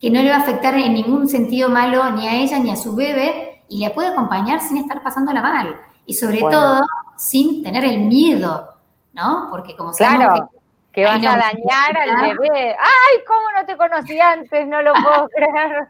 que 0.00 0.10
no 0.10 0.22
le 0.22 0.30
va 0.30 0.36
a 0.36 0.40
afectar 0.40 0.74
en 0.74 0.94
ningún 0.94 1.28
sentido 1.28 1.68
malo 1.68 2.10
ni 2.10 2.28
a 2.28 2.34
ella 2.34 2.58
ni 2.58 2.70
a 2.70 2.76
su 2.76 2.94
bebé 2.94 3.62
y 3.68 3.78
le 3.78 3.90
puede 3.90 4.08
acompañar 4.08 4.60
sin 4.60 4.78
estar 4.78 5.02
pasándola 5.02 5.42
mal. 5.42 5.76
Y 6.04 6.14
sobre 6.14 6.38
todo, 6.38 6.86
sin 7.16 7.62
tener 7.62 7.84
el 7.84 8.00
miedo, 8.00 8.68
¿no? 9.12 9.48
Porque 9.50 9.74
como 9.76 9.92
Claro, 9.92 10.48
que 10.96 11.04
vas 11.04 11.16
a 11.16 11.36
dañar 11.36 11.98
al 11.98 12.38
bebé. 12.38 12.74
¡Ay, 12.78 13.24
cómo 13.26 13.42
no 13.54 13.66
te 13.66 13.76
conocí 13.76 14.18
antes! 14.18 14.66
No 14.66 14.80
lo 14.80 14.94
puedo 14.94 15.28
creer. 15.34 15.88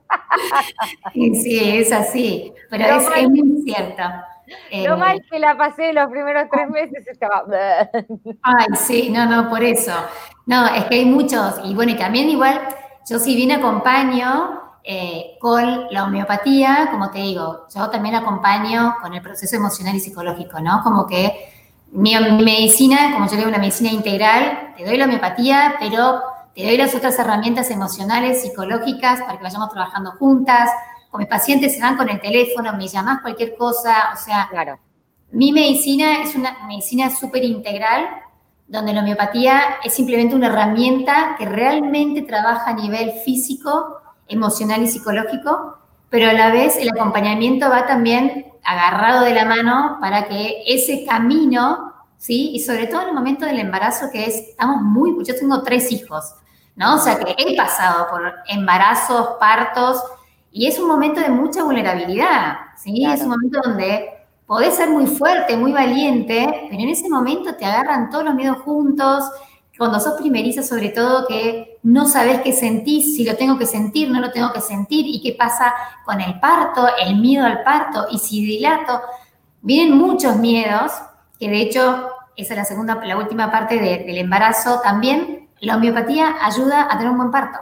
sí, 1.34 1.78
es 1.78 1.92
así, 1.92 2.52
pero 2.68 2.98
es, 2.98 3.28
muy 3.28 3.62
cierto. 3.62 4.02
Lo 4.72 4.94
eh, 4.94 4.96
mal 4.96 5.22
que 5.30 5.38
la 5.38 5.56
pasé 5.56 5.92
los 5.92 6.08
primeros 6.10 6.48
tres 6.50 6.68
meses 6.70 7.06
estaba. 7.06 7.44
Ay, 8.42 8.66
sí, 8.76 9.10
no, 9.10 9.26
no, 9.26 9.48
por 9.48 9.62
eso. 9.62 9.92
No, 10.44 10.66
es 10.74 10.84
que 10.86 10.96
hay 10.96 11.04
muchos, 11.04 11.60
y 11.64 11.74
bueno, 11.74 11.92
y 11.92 11.96
también 11.96 12.28
igual, 12.28 12.60
yo 13.08 13.18
si 13.18 13.36
bien 13.36 13.52
acompaño 13.52 14.60
eh, 14.82 15.36
con 15.40 15.88
la 15.90 16.04
homeopatía, 16.04 16.88
como 16.90 17.10
te 17.10 17.18
digo, 17.18 17.66
yo 17.74 17.88
también 17.90 18.14
acompaño 18.14 18.96
con 19.00 19.14
el 19.14 19.22
proceso 19.22 19.56
emocional 19.56 19.94
y 19.94 20.00
psicológico, 20.00 20.60
¿no? 20.60 20.82
Como 20.82 21.06
que 21.06 21.52
mi, 21.92 22.14
medicina, 22.14 23.12
como 23.12 23.28
yo 23.28 23.36
digo, 23.36 23.48
una 23.48 23.58
medicina 23.58 23.90
integral, 23.90 24.74
te 24.76 24.84
doy 24.84 24.96
la 24.96 25.04
homeopatía, 25.04 25.76
pero 25.78 26.20
te 26.54 26.64
doy 26.64 26.76
las 26.76 26.94
otras 26.94 27.18
herramientas 27.18 27.70
emocionales, 27.70 28.42
psicológicas, 28.42 29.20
para 29.20 29.36
que 29.36 29.44
vayamos 29.44 29.70
trabajando 29.70 30.12
juntas. 30.12 30.70
Con 31.10 31.20
mis 31.20 31.28
pacientes 31.28 31.74
se 31.74 31.80
van 31.80 31.96
con 31.96 32.08
el 32.08 32.20
teléfono, 32.20 32.72
me 32.76 32.88
llamas 32.88 33.22
cualquier 33.22 33.56
cosa, 33.56 34.12
o 34.14 34.16
sea, 34.16 34.48
claro. 34.50 34.78
mi 35.30 35.52
medicina 35.52 36.22
es 36.22 36.34
una 36.34 36.66
medicina 36.66 37.10
súper 37.10 37.44
integral, 37.44 38.08
donde 38.68 38.92
la 38.92 39.00
homeopatía 39.00 39.78
es 39.84 39.94
simplemente 39.94 40.34
una 40.34 40.48
herramienta 40.48 41.36
que 41.38 41.46
realmente 41.46 42.22
trabaja 42.22 42.70
a 42.70 42.74
nivel 42.74 43.12
físico, 43.24 44.00
emocional 44.28 44.82
y 44.82 44.88
psicológico, 44.88 45.78
pero 46.10 46.30
a 46.30 46.32
la 46.32 46.50
vez 46.50 46.76
el 46.76 46.90
acompañamiento 46.90 47.68
va 47.68 47.86
también 47.86 48.52
agarrado 48.64 49.24
de 49.24 49.34
la 49.34 49.44
mano 49.44 49.98
para 50.00 50.26
que 50.26 50.62
ese 50.66 51.04
camino, 51.04 51.92
¿sí? 52.16 52.50
Y 52.52 52.60
sobre 52.60 52.88
todo 52.88 53.02
en 53.02 53.08
el 53.08 53.14
momento 53.14 53.46
del 53.46 53.60
embarazo, 53.60 54.06
que 54.12 54.24
es, 54.24 54.34
estamos 54.34 54.82
muy, 54.82 55.14
yo 55.24 55.36
tengo 55.36 55.62
tres 55.62 55.92
hijos, 55.92 56.34
¿no? 56.74 56.96
O 56.96 56.98
sea 56.98 57.18
que 57.18 57.34
he 57.38 57.56
pasado 57.56 58.08
por 58.10 58.34
embarazos, 58.48 59.36
partos, 59.38 60.02
y 60.50 60.66
es 60.66 60.78
un 60.78 60.88
momento 60.88 61.20
de 61.20 61.28
mucha 61.28 61.62
vulnerabilidad, 61.62 62.56
¿sí? 62.76 63.04
Es 63.04 63.20
un 63.22 63.28
momento 63.28 63.60
donde 63.62 64.15
podés 64.46 64.74
ser 64.74 64.90
muy 64.90 65.06
fuerte, 65.06 65.56
muy 65.56 65.72
valiente, 65.72 66.68
pero 66.70 66.82
en 66.82 66.88
ese 66.88 67.08
momento 67.08 67.54
te 67.56 67.64
agarran 67.64 68.10
todos 68.10 68.24
los 68.24 68.34
miedos 68.34 68.58
juntos, 68.58 69.24
cuando 69.76 70.00
sos 70.00 70.14
primeriza 70.14 70.62
sobre 70.62 70.88
todo 70.88 71.26
que 71.26 71.78
no 71.82 72.06
sabes 72.08 72.40
qué 72.40 72.52
sentís, 72.52 73.14
si 73.14 73.24
lo 73.24 73.36
tengo 73.36 73.58
que 73.58 73.66
sentir, 73.66 74.10
no 74.10 74.20
lo 74.20 74.30
tengo 74.30 74.52
que 74.52 74.60
sentir, 74.60 75.04
y 75.06 75.20
qué 75.20 75.32
pasa 75.32 75.74
con 76.04 76.20
el 76.20 76.40
parto, 76.40 76.86
el 77.04 77.16
miedo 77.16 77.44
al 77.44 77.62
parto, 77.62 78.06
y 78.10 78.18
si 78.18 78.44
dilato, 78.44 79.00
vienen 79.60 79.96
muchos 79.96 80.36
miedos, 80.36 80.92
que 81.38 81.50
de 81.50 81.60
hecho, 81.60 82.08
esa 82.36 82.54
es 82.54 82.58
la 82.58 82.64
segunda, 82.64 82.94
la 83.04 83.18
última 83.18 83.50
parte 83.50 83.78
del 83.78 84.16
embarazo, 84.16 84.80
también 84.82 85.48
la 85.60 85.76
homeopatía 85.76 86.36
ayuda 86.42 86.86
a 86.90 86.96
tener 86.96 87.10
un 87.10 87.18
buen 87.18 87.30
parto. 87.30 87.58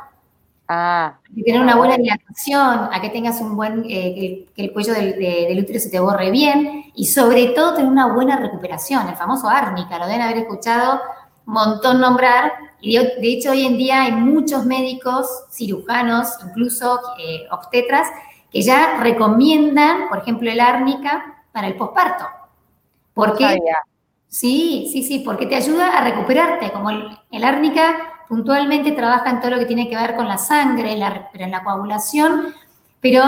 Ah. 0.67 1.19
A 1.23 1.45
tener 1.45 1.61
una 1.61 1.77
buena 1.77 1.97
dilatación, 1.97 2.89
a 2.91 3.01
que 3.01 3.11
tengas 3.11 3.41
un 3.41 3.55
buen, 3.55 3.85
eh, 3.89 4.47
que, 4.55 4.63
el 4.63 4.73
cuello 4.73 4.95
del, 4.95 5.19
del, 5.19 5.59
útero 5.59 5.79
se 5.79 5.91
te 5.91 6.01
borre 6.01 6.31
bien, 6.31 6.85
y 6.95 7.07
sobre 7.07 7.49
todo 7.49 7.75
tener 7.75 7.91
una 7.91 8.15
buena 8.15 8.37
recuperación, 8.37 9.09
el 9.09 9.17
famoso 9.17 9.49
árnica, 9.49 9.99
lo 9.99 10.07
deben 10.07 10.23
haber 10.23 10.39
escuchado 10.39 11.01
montón 11.47 12.01
nombrar, 12.01 12.53
y 12.81 12.97
de, 12.97 13.15
hecho 13.21 13.51
hoy 13.51 13.67
en 13.67 13.77
día 13.77 14.03
hay 14.03 14.13
muchos 14.13 14.65
médicos, 14.65 15.27
cirujanos, 15.51 16.29
incluso 16.47 17.01
eh, 17.19 17.47
obstetras, 17.51 18.09
que 18.51 18.63
ya 18.63 18.99
recomiendan, 19.01 20.09
por 20.09 20.19
ejemplo, 20.19 20.51
el 20.51 20.61
árnica 20.61 21.43
para 21.53 21.67
el 21.67 21.77
posparto. 21.77 22.25
Porque, 23.13 23.59
sí, 24.35 24.89
sí, 24.93 25.05
sí, 25.05 25.21
porque 25.21 25.47
te 25.47 25.55
ayuda 25.55 25.97
a 25.97 26.03
recuperarte, 26.03 26.73
como 26.73 26.91
el, 26.91 27.45
árnica 27.45 27.97
puntualmente 28.29 28.91
trabaja 28.91 29.31
en 29.31 29.41
todo 29.41 29.53
lo 29.53 29.59
que 29.59 29.67
tiene 29.67 29.89
que 29.89 29.97
ver 29.97 30.17
con 30.17 30.27
la 30.27 30.39
sangre, 30.39 30.97
la, 30.97 31.29
pero 31.31 31.45
en 31.45 31.53
la 31.53 31.63
coagulación, 31.63 32.53
pero 33.01 33.23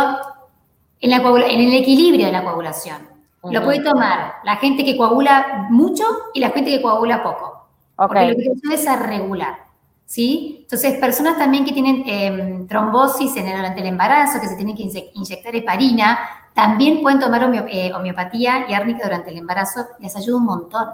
en, 1.01 1.11
la 1.11 1.19
en 1.19 1.61
el 1.61 1.75
equilibrio 1.75 2.27
de 2.27 2.33
la 2.33 2.43
coagulación. 2.43 3.09
Lo 3.45 3.63
puede 3.63 3.81
tomar 3.85 4.35
la 4.43 4.57
gente 4.57 4.85
que 4.85 4.97
coagula 4.97 5.69
mucho 5.71 6.03
y 6.35 6.41
la 6.41 6.51
gente 6.51 6.73
que 6.73 6.83
coagula 6.83 7.23
poco. 7.23 7.69
Porque 7.95 8.27
lo 8.27 8.35
que 8.35 8.43
ayuda 8.43 8.75
es 8.75 8.87
a 8.89 8.97
regular. 8.97 9.67
¿Sí? 10.05 10.59
Entonces, 10.63 10.99
personas 10.99 11.39
también 11.39 11.65
que 11.65 11.73
tienen 11.73 12.03
em, 12.07 12.67
trombosis 12.67 13.37
en 13.37 13.47
el, 13.47 13.57
durante 13.57 13.81
el 13.81 13.87
embarazo, 13.87 14.41
que 14.41 14.49
se 14.49 14.57
tienen 14.57 14.77
que 14.77 15.11
inyectar 15.15 15.55
heparina, 15.55 16.19
también 16.57 17.03
pueden 17.03 17.21
tomar 17.21 17.43
eh, 17.69 17.93
homeopatía 17.93 18.65
y 18.67 18.73
árnica 18.73 19.05
durante 19.05 19.31
el 19.31 19.37
embarazo, 19.37 19.89
les 19.99 20.17
ayuda 20.17 20.39
un 20.39 20.47
montón. 20.47 20.89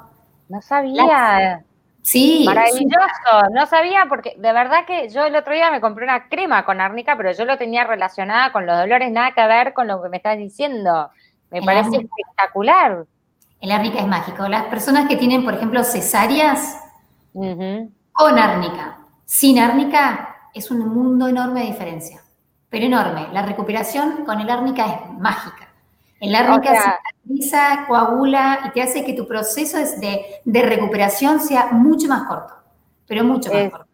No 0.49 0.61
sabía. 0.61 1.63
Sí. 2.03 2.43
Maravilloso, 2.45 3.49
no 3.53 3.65
sabía 3.67 4.07
porque 4.09 4.35
de 4.37 4.53
verdad 4.53 4.85
que 4.85 5.09
yo 5.09 5.25
el 5.25 5.37
otro 5.37 5.55
día 5.55 5.71
me 5.71 5.81
compré 5.81 6.05
una 6.05 6.29
crema 6.29 6.65
con 6.65 6.81
árnica, 6.81 7.17
pero 7.17 7.31
yo 7.31 7.45
lo 7.45 7.59
tenía 7.59 7.85
relacionada 7.85 8.51
con 8.51 8.67
los 8.67 8.77
dolores, 8.77 9.13
nada 9.13 9.35
que 9.37 9.47
ver 9.47 9.73
con 9.73 9.87
lo 9.87 10.03
que 10.03 10.09
me 10.09 10.17
estás 10.17 10.37
diciendo. 10.37 11.11
Me 11.53 11.63
parece 11.63 11.97
espectacular. 11.97 13.05
El 13.61 13.71
árnica 13.71 14.01
es 14.01 14.09
mágico. 14.09 14.49
Las 14.49 14.65
personas 14.65 15.09
que 15.09 15.15
tienen, 15.15 15.45
por 15.45 15.55
ejemplo, 15.55 15.85
cesáreas, 15.85 16.83
con 17.33 18.37
árnica. 18.37 18.99
Sin 19.27 19.61
árnica 19.61 20.49
es 20.53 20.73
un 20.73 20.81
mundo 20.89 21.29
enorme 21.29 21.61
de 21.61 21.67
diferencia, 21.67 22.22
pero 22.73 22.87
enorme. 22.87 23.29
La 23.33 23.43
recuperación 23.43 24.25
con 24.25 24.41
el 24.41 24.49
árnica 24.49 24.87
es 24.87 25.11
mágica. 25.21 25.69
El 26.19 26.35
árnica 26.35 26.75
se 26.75 26.81
cicatriza, 26.81 27.85
coagula 27.87 28.61
y 28.65 28.71
te 28.71 28.81
hace 28.81 29.05
que 29.05 29.13
tu 29.13 29.29
proceso 29.29 29.77
de, 29.77 30.25
de 30.43 30.63
recuperación 30.63 31.39
sea 31.39 31.67
mucho 31.67 32.09
más 32.09 32.27
corto, 32.27 32.55
pero 33.07 33.25
mucho 33.25 33.53
más 33.53 33.71
corto. 33.71 33.87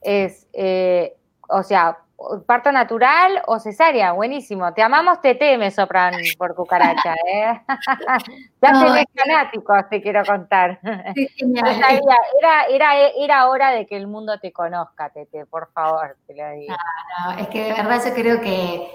Es, 0.00 0.48
eh, 0.52 1.14
o 1.48 1.62
sea, 1.62 1.96
parto 2.46 2.72
natural 2.72 3.42
o 3.46 3.58
cesárea, 3.58 4.12
buenísimo. 4.12 4.72
Te 4.72 4.82
amamos 4.82 5.20
TT, 5.20 5.58
me 5.58 5.70
sopran 5.70 6.14
por 6.38 6.54
cucaracha, 6.54 7.14
¿eh? 7.26 7.60
ya 8.62 8.72
tenés 8.72 9.06
fanáticos, 9.14 9.88
te 9.90 10.00
quiero 10.00 10.24
contar. 10.24 10.78
era, 10.82 12.64
era, 12.70 13.08
era 13.16 13.48
hora 13.48 13.70
de 13.70 13.86
que 13.86 13.96
el 13.96 14.06
mundo 14.06 14.38
te 14.38 14.52
conozca, 14.52 15.10
TT, 15.10 15.46
por 15.50 15.70
favor, 15.72 16.16
te 16.26 16.34
lo 16.34 16.50
digo. 16.52 16.74
No, 16.74 17.32
no, 17.32 17.38
es 17.38 17.48
que 17.48 17.64
de 17.64 17.72
verdad 17.72 18.00
yo 18.04 18.14
creo 18.14 18.40
que 18.40 18.88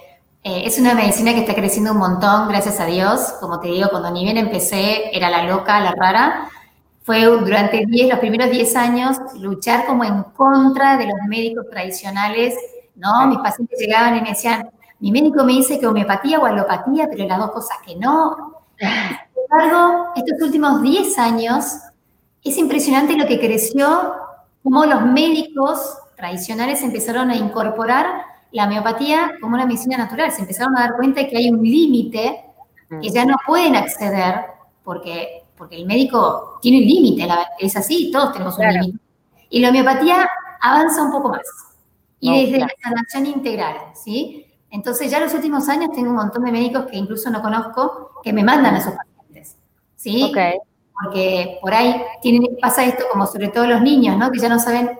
eh, 0.44 0.64
es 0.66 0.80
una 0.80 0.94
medicina 0.94 1.34
que 1.34 1.42
está 1.42 1.54
creciendo 1.54 1.92
un 1.92 1.98
montón, 1.98 2.48
gracias 2.48 2.80
a 2.80 2.86
Dios. 2.86 3.34
Como 3.40 3.60
te 3.60 3.68
digo, 3.68 3.90
cuando 3.90 4.10
ni 4.12 4.24
bien 4.24 4.38
empecé, 4.38 5.16
era 5.16 5.30
la 5.30 5.44
loca, 5.44 5.80
la 5.80 5.92
rara. 5.92 6.50
Fue 7.04 7.24
durante 7.26 7.86
diez, 7.88 8.08
los 8.08 8.20
primeros 8.20 8.52
10 8.52 8.76
años 8.76 9.18
luchar 9.36 9.86
como 9.86 10.04
en 10.04 10.24
contra 10.24 10.96
de 10.96 11.08
los 11.08 11.18
médicos 11.28 11.66
tradicionales 11.70 12.56
¿no? 13.00 13.28
Mis 13.28 13.40
pacientes 13.40 13.80
llegaban 13.80 14.18
y 14.18 14.22
me 14.22 14.30
decían, 14.30 14.70
mi 15.00 15.12
médico 15.12 15.44
me 15.44 15.54
dice 15.54 15.80
que 15.80 15.88
homeopatía 15.88 16.40
o 16.40 16.46
alopatía, 16.46 17.08
pero 17.10 17.26
las 17.26 17.40
dos 17.40 17.52
cosas 17.52 17.78
que 17.86 17.96
no. 17.96 18.64
Sin 18.78 19.44
embargo, 19.52 20.12
estos 20.16 20.42
últimos 20.42 20.82
10 20.82 21.18
años 21.18 21.66
es 22.44 22.58
impresionante 22.58 23.18
lo 23.18 23.26
que 23.26 23.40
creció, 23.40 24.14
cómo 24.64 24.86
los 24.86 25.02
médicos 25.04 25.98
tradicionales 26.16 26.82
empezaron 26.84 27.30
a 27.30 27.36
incorporar 27.36 28.24
la 28.52 28.66
homeopatía 28.66 29.32
como 29.40 29.56
una 29.56 29.66
medicina 29.66 29.98
natural. 29.98 30.32
Se 30.32 30.42
empezaron 30.42 30.78
a 30.78 30.82
dar 30.82 30.96
cuenta 30.96 31.22
de 31.22 31.30
que 31.30 31.38
hay 31.38 31.50
un 31.50 31.64
límite 31.64 32.46
que 33.02 33.10
ya 33.10 33.24
no 33.24 33.38
pueden 33.46 33.76
acceder 33.76 34.46
porque, 34.84 35.44
porque 35.56 35.76
el 35.76 35.86
médico 35.86 36.58
tiene 36.62 36.80
un 36.80 36.86
límite, 36.86 37.28
es 37.60 37.76
así, 37.76 38.10
todos 38.12 38.34
tenemos 38.34 38.58
un 38.58 38.68
límite. 38.68 39.00
Y 39.50 39.60
la 39.60 39.70
homeopatía 39.70 40.28
avanza 40.60 41.04
un 41.04 41.12
poco 41.12 41.30
más. 41.30 41.42
Y 42.20 42.46
desde 42.46 42.60
la 42.60 42.68
sanación 42.82 43.26
integral, 43.26 43.76
¿sí? 43.94 44.46
Entonces 44.70 45.10
ya 45.10 45.18
en 45.18 45.24
los 45.24 45.34
últimos 45.34 45.68
años 45.70 45.90
tengo 45.94 46.10
un 46.10 46.16
montón 46.16 46.44
de 46.44 46.52
médicos 46.52 46.86
que 46.86 46.98
incluso 46.98 47.30
no 47.30 47.42
conozco 47.42 48.12
que 48.24 48.34
me 48.34 48.44
mandan 48.44 48.76
a 48.76 48.82
sus 48.82 48.94
pacientes, 48.94 49.58
¿sí? 49.96 50.26
Okay. 50.30 50.58
Porque 50.94 51.58
por 51.62 51.74
ahí 51.74 52.02
tienen, 52.22 52.58
pasa 52.62 52.84
esto 52.84 53.06
como 53.12 53.26
sobre 53.26 53.48
todo 53.48 53.66
los 53.66 53.82
niños, 53.82 54.18
¿no? 54.18 54.32
Que 54.32 54.40
ya 54.40 54.50
no 54.50 54.60
saben 54.60 55.00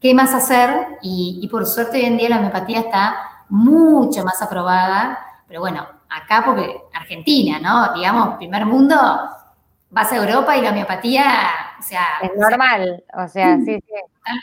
qué 0.00 0.14
más 0.14 0.34
hacer 0.34 0.98
y, 1.00 1.40
y 1.42 1.48
por 1.48 1.66
suerte 1.66 1.98
hoy 1.98 2.04
en 2.04 2.18
día 2.18 2.28
la 2.28 2.38
homeopatía 2.38 2.80
está 2.80 3.16
mucho 3.48 4.24
más 4.24 4.40
aprobada, 4.42 5.18
pero 5.48 5.60
bueno, 5.60 5.86
acá 6.08 6.42
porque 6.44 6.82
Argentina, 6.92 7.58
¿no? 7.60 7.94
Digamos, 7.94 8.36
primer 8.36 8.66
mundo, 8.66 8.96
vas 9.90 10.12
a 10.12 10.16
Europa 10.16 10.56
y 10.56 10.62
la 10.62 10.70
homeopatía, 10.70 11.24
o 11.78 11.82
sea... 11.82 12.04
Es 12.22 12.32
normal, 12.36 13.04
o 13.14 13.28
sea, 13.28 13.56
sí, 13.58 13.78
sí. 13.86 13.94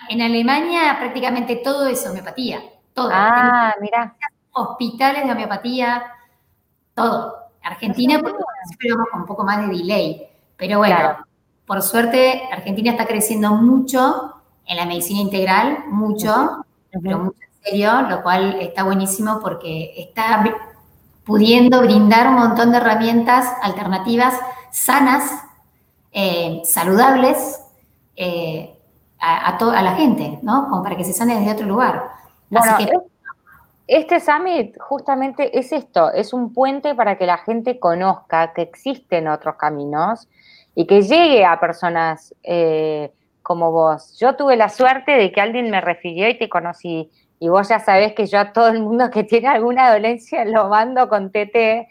En 0.09 0.21
Alemania 0.21 0.97
prácticamente 0.99 1.57
todo 1.57 1.87
es 1.87 2.05
homeopatía, 2.05 2.61
todo. 2.93 3.09
Ah, 3.11 3.73
mira. 3.81 4.15
Hospitales 4.51 5.25
de 5.25 5.31
homeopatía, 5.31 6.03
todo. 6.93 7.35
Argentina, 7.63 8.19
porque 8.19 8.43
un 9.13 9.25
poco 9.25 9.43
más 9.43 9.61
de 9.61 9.77
delay. 9.77 10.27
Pero 10.57 10.79
bueno, 10.79 11.17
por 11.65 11.81
suerte, 11.81 12.41
Argentina 12.51 12.91
está 12.91 13.05
creciendo 13.05 13.53
mucho 13.53 14.35
en 14.65 14.77
la 14.77 14.85
medicina 14.85 15.21
integral, 15.21 15.85
mucho, 15.87 16.65
pero 17.03 17.19
mucho 17.19 17.37
en 17.41 17.63
serio, 17.63 18.01
lo 18.03 18.21
cual 18.21 18.57
está 18.59 18.83
buenísimo 18.83 19.39
porque 19.39 19.93
está 19.97 20.43
pudiendo 21.23 21.81
brindar 21.81 22.27
un 22.27 22.35
montón 22.35 22.71
de 22.71 22.77
herramientas 22.77 23.45
alternativas 23.61 24.33
sanas, 24.71 25.31
eh, 26.11 26.61
saludables, 26.65 27.61
eh, 28.15 28.78
a, 29.19 29.58
a 29.58 29.82
la 29.82 29.95
gente, 29.95 30.39
¿no? 30.41 30.69
Como 30.69 30.84
para 30.84 30.95
que 30.95 31.03
se 31.03 31.13
sane 31.13 31.39
desde 31.39 31.51
otro 31.51 31.67
lugar. 31.67 32.03
Bueno, 32.49 32.77
este 33.88 34.19
summit 34.19 34.77
justamente 34.79 35.58
es 35.58 35.71
esto, 35.71 36.12
es 36.13 36.32
un 36.32 36.53
puente 36.53 36.93
para 36.93 37.17
que 37.17 37.25
la 37.25 37.39
gente 37.39 37.79
conozca 37.79 38.53
que 38.53 38.62
existen 38.62 39.27
otros 39.27 39.55
caminos 39.55 40.27
y 40.75 40.86
que 40.86 41.01
llegue 41.01 41.43
a 41.43 41.60
personas 41.60 42.36
eh, 42.43 43.12
como 43.41 43.71
vos. 43.71 44.15
Yo 44.19 44.36
tuve 44.36 44.55
la 44.58 44.69
suerte 44.69 45.13
de 45.13 45.32
que 45.32 45.41
alguien 45.41 45.71
me 45.71 45.82
refirió 45.82 46.29
y 46.29 46.38
te 46.38 46.47
conocí. 46.49 47.10
Y 47.39 47.49
vos 47.49 47.69
ya 47.69 47.79
sabés 47.79 48.13
que 48.13 48.27
yo 48.27 48.39
a 48.39 48.53
todo 48.53 48.67
el 48.67 48.79
mundo 48.79 49.10
que 49.10 49.23
tiene 49.23 49.47
alguna 49.47 49.91
dolencia 49.91 50.45
lo 50.45 50.69
mando 50.69 51.10
con 51.10 51.32
TT, 51.32 51.88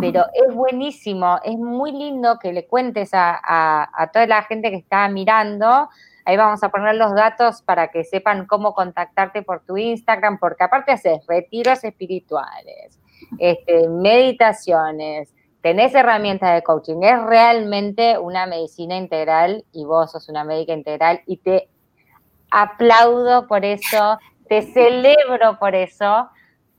pero 0.00 0.24
es 0.32 0.54
buenísimo, 0.54 1.40
es 1.44 1.58
muy 1.58 1.90
lindo 1.90 2.38
que 2.38 2.52
le 2.52 2.66
cuentes 2.66 3.10
a 3.12 4.10
toda 4.12 4.26
la 4.26 4.42
gente 4.44 4.70
que 4.70 4.76
está 4.76 5.08
mirando 5.08 5.88
Ahí 6.24 6.36
vamos 6.36 6.62
a 6.62 6.68
poner 6.68 6.94
los 6.94 7.14
datos 7.14 7.62
para 7.62 7.88
que 7.88 8.04
sepan 8.04 8.46
cómo 8.46 8.74
contactarte 8.74 9.42
por 9.42 9.60
tu 9.64 9.76
Instagram, 9.76 10.38
porque 10.38 10.64
aparte 10.64 10.92
haces 10.92 11.24
retiros 11.26 11.82
espirituales, 11.82 13.00
este, 13.38 13.88
meditaciones, 13.88 15.34
tenés 15.62 15.94
herramientas 15.94 16.54
de 16.54 16.62
coaching. 16.62 17.02
Es 17.02 17.22
realmente 17.24 18.18
una 18.18 18.46
medicina 18.46 18.96
integral 18.96 19.64
y 19.72 19.84
vos 19.84 20.12
sos 20.12 20.28
una 20.28 20.44
médica 20.44 20.72
integral 20.72 21.22
y 21.26 21.38
te 21.38 21.68
aplaudo 22.50 23.46
por 23.46 23.64
eso, 23.64 24.18
te 24.48 24.62
celebro 24.62 25.58
por 25.58 25.74
eso. 25.74 26.28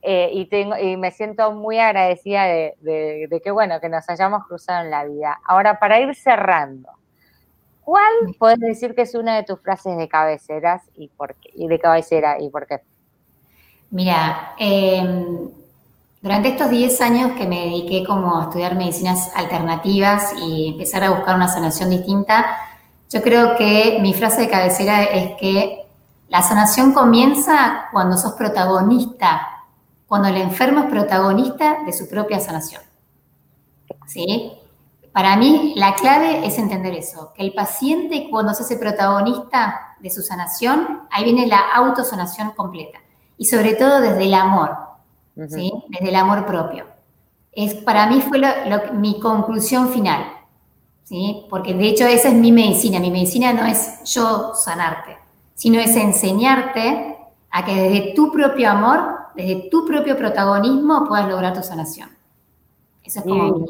Eh, 0.06 0.30
y, 0.32 0.96
me 0.98 1.10
siento 1.12 1.52
muy 1.52 1.78
agradecida 1.78 2.44
de, 2.44 2.76
de 2.82 3.40
que, 3.42 3.50
bueno, 3.50 3.80
que 3.80 3.88
nos 3.88 4.06
hayamos 4.10 4.46
cruzado 4.46 4.84
en 4.84 4.90
la 4.90 5.04
vida. 5.04 5.40
Ahora, 5.46 5.78
para 5.78 5.98
ir 5.98 6.14
cerrando, 6.14 6.90
¿Cuál 7.84 8.12
puedes 8.38 8.58
decir 8.60 8.94
que 8.94 9.02
es 9.02 9.14
una 9.14 9.36
de 9.36 9.42
tus 9.42 9.60
frases 9.60 9.96
de 9.96 10.08
cabeceras 10.08 10.82
y 10.96 11.08
por 11.08 11.34
qué, 11.34 11.50
y 11.54 11.68
de 11.68 11.78
cabecera 11.78 12.40
y 12.40 12.48
por 12.48 12.66
qué? 12.66 12.80
Mira, 13.90 14.54
em, 14.58 15.50
durante 16.22 16.48
estos 16.48 16.70
10 16.70 17.00
años 17.02 17.32
que 17.32 17.46
me 17.46 17.66
dediqué 17.66 18.04
como 18.04 18.40
a 18.40 18.44
estudiar 18.44 18.74
medicinas 18.74 19.30
alternativas 19.36 20.32
y 20.42 20.68
empezar 20.68 21.04
a 21.04 21.10
buscar 21.10 21.36
una 21.36 21.48
sanación 21.48 21.90
distinta, 21.90 22.56
yo 23.10 23.22
creo 23.22 23.56
que 23.56 23.98
mi 24.00 24.14
frase 24.14 24.40
de 24.42 24.48
cabecera 24.48 25.04
es 25.04 25.36
que 25.38 25.84
la 26.28 26.40
sanación 26.42 26.92
comienza 26.92 27.88
cuando 27.92 28.16
sos 28.16 28.32
protagonista, 28.32 29.64
cuando 30.08 30.28
el 30.28 30.38
enfermo 30.38 30.80
es 30.80 30.86
protagonista 30.86 31.84
de 31.84 31.92
su 31.92 32.08
propia 32.08 32.40
sanación. 32.40 32.82
¿Sí? 34.06 34.52
Para 35.14 35.36
mí, 35.36 35.74
la 35.76 35.94
clave 35.94 36.44
es 36.44 36.58
entender 36.58 36.92
eso, 36.92 37.32
que 37.36 37.44
el 37.44 37.54
paciente 37.54 38.26
cuando 38.28 38.52
se 38.52 38.64
hace 38.64 38.76
protagonista 38.76 39.94
de 40.00 40.10
su 40.10 40.22
sanación, 40.22 41.02
ahí 41.08 41.22
viene 41.22 41.46
la 41.46 41.60
autosanación 41.72 42.50
completa. 42.50 42.98
Y 43.38 43.44
sobre 43.44 43.74
todo 43.74 44.00
desde 44.00 44.24
el 44.24 44.34
amor, 44.34 44.76
¿sí? 45.48 45.72
Desde 45.88 46.08
el 46.08 46.16
amor 46.16 46.44
propio. 46.46 46.86
Es, 47.52 47.74
para 47.74 48.08
mí 48.08 48.22
fue 48.22 48.40
mi 48.94 49.20
conclusión 49.20 49.90
final, 49.90 50.24
¿sí? 51.04 51.46
Porque 51.48 51.74
de 51.74 51.86
hecho 51.86 52.06
esa 52.06 52.30
es 52.30 52.34
mi 52.34 52.50
medicina. 52.50 52.98
Mi 52.98 53.12
medicina 53.12 53.52
no 53.52 53.64
es 53.66 54.02
yo 54.12 54.52
sanarte, 54.56 55.16
sino 55.54 55.78
es 55.78 55.94
enseñarte 55.94 57.18
a 57.52 57.64
que 57.64 57.72
desde 57.72 58.14
tu 58.14 58.32
propio 58.32 58.68
amor, 58.68 59.14
desde 59.36 59.68
tu 59.70 59.86
propio 59.86 60.18
protagonismo, 60.18 61.06
puedas 61.06 61.28
lograr 61.28 61.54
tu 61.54 61.62
sanación. 61.62 62.10
Eso 63.04 63.20
es 63.20 63.24
como 63.24 63.58
mi, 63.58 63.66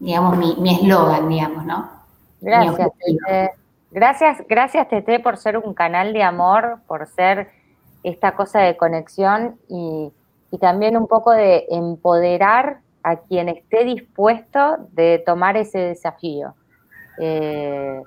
digamos, 0.00 0.36
mi 0.36 0.74
eslogan, 0.74 1.28
digamos, 1.28 1.64
¿no? 1.64 2.00
Gracias, 2.40 2.90
Tete. 2.98 3.50
Gracias, 3.90 4.42
gracias, 4.48 4.88
Tete, 4.88 5.20
por 5.20 5.36
ser 5.36 5.58
un 5.58 5.74
canal 5.74 6.12
de 6.12 6.22
amor, 6.22 6.78
por 6.86 7.06
ser 7.08 7.50
esta 8.02 8.36
cosa 8.36 8.60
de 8.60 8.76
conexión 8.76 9.58
y, 9.68 10.12
también 10.60 10.96
un 10.96 11.06
poco 11.06 11.30
de 11.30 11.66
empoderar 11.70 12.80
a 13.04 13.16
quien 13.16 13.48
esté 13.48 13.84
dispuesto 13.84 14.78
de 14.90 15.22
tomar 15.24 15.56
ese 15.56 15.78
desafío. 15.78 16.54
Eh, 17.18 18.02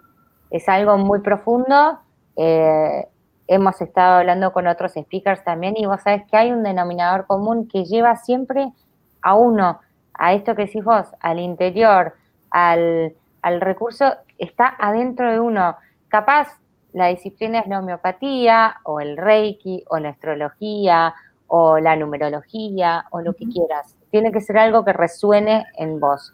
es 0.50 0.68
algo 0.68 0.98
muy 0.98 1.20
profundo. 1.22 2.00
Eh, 2.36 3.08
hemos 3.48 3.80
estado 3.82 4.20
hablando 4.20 4.52
con 4.52 4.68
otros 4.68 4.92
speakers 4.92 5.44
también 5.46 5.76
y 5.78 5.86
vos 5.86 6.02
sabés 6.02 6.24
que 6.30 6.36
hay 6.36 6.52
un 6.52 6.64
denominador 6.64 7.28
común 7.28 7.68
que 7.68 7.86
lleva 7.86 8.18
siempre 8.18 8.74
a 9.22 9.36
uno 9.36 9.80
a 10.14 10.34
esto 10.34 10.56
que 10.56 10.66
decís 10.66 10.84
vos, 10.84 11.08
al 11.20 11.40
interior, 11.40 12.16
al, 12.50 13.16
recurso, 13.60 14.14
está 14.38 14.76
adentro 14.80 15.32
de 15.32 15.40
uno. 15.40 15.76
Capaz 16.08 16.60
la 16.94 17.08
disciplina 17.08 17.60
es 17.60 17.68
la 17.68 17.80
homeopatía, 17.80 18.78
o 18.84 19.00
el 19.00 19.18
reiki, 19.18 19.84
o 19.90 19.98
la 19.98 20.10
astrología, 20.10 21.14
o 21.48 21.80
la 21.80 21.96
numerología, 21.96 23.06
o 23.10 23.22
lo 23.22 23.34
que 23.34 23.48
quieras. 23.48 23.96
Tiene 24.12 24.32
que 24.32 24.42
ser 24.42 24.58
algo 24.58 24.86
que 24.86 24.94
resuene 24.94 25.66
en 25.78 26.00
vos. 26.00 26.34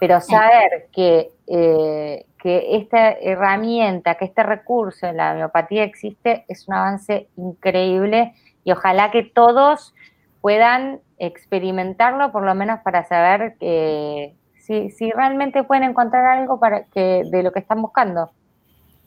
Pero 0.00 0.20
saber 0.20 0.88
que, 0.92 1.30
eh, 1.46 2.26
que 2.38 2.76
esta 2.76 3.12
herramienta, 3.12 4.16
que 4.16 4.24
este 4.24 4.42
recurso 4.42 5.06
en 5.06 5.18
la 5.18 5.32
homeopatía 5.32 5.84
existe, 5.84 6.44
es 6.48 6.66
un 6.66 6.74
avance 6.74 7.28
increíble 7.36 8.34
y 8.64 8.72
ojalá 8.72 9.12
que 9.12 9.22
todos 9.22 9.94
puedan 10.42 11.00
experimentarlo, 11.18 12.32
por 12.32 12.42
lo 12.42 12.54
menos 12.54 12.80
para 12.80 13.08
saber 13.08 13.56
que, 13.58 14.36
si, 14.58 15.10
realmente 15.12 15.64
pueden 15.64 15.84
encontrar 15.84 16.26
algo 16.26 16.60
para 16.60 16.84
que, 16.84 17.22
de 17.30 17.42
lo 17.42 17.52
que 17.52 17.60
están 17.60 17.80
buscando. 17.80 18.30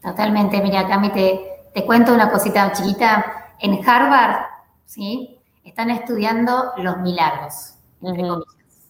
Totalmente, 0.02 0.62
mira, 0.62 0.88
Cami, 0.88 1.10
te, 1.10 1.42
te 1.74 1.86
cuento 1.86 2.14
una 2.14 2.32
cosita 2.32 2.72
chiquita. 2.72 3.44
En 3.60 3.88
Harvard, 3.88 4.46
¿sí? 4.86 5.40
Están 5.64 5.90
estudiando 5.90 6.74
los 6.78 6.98
milagros, 6.98 7.76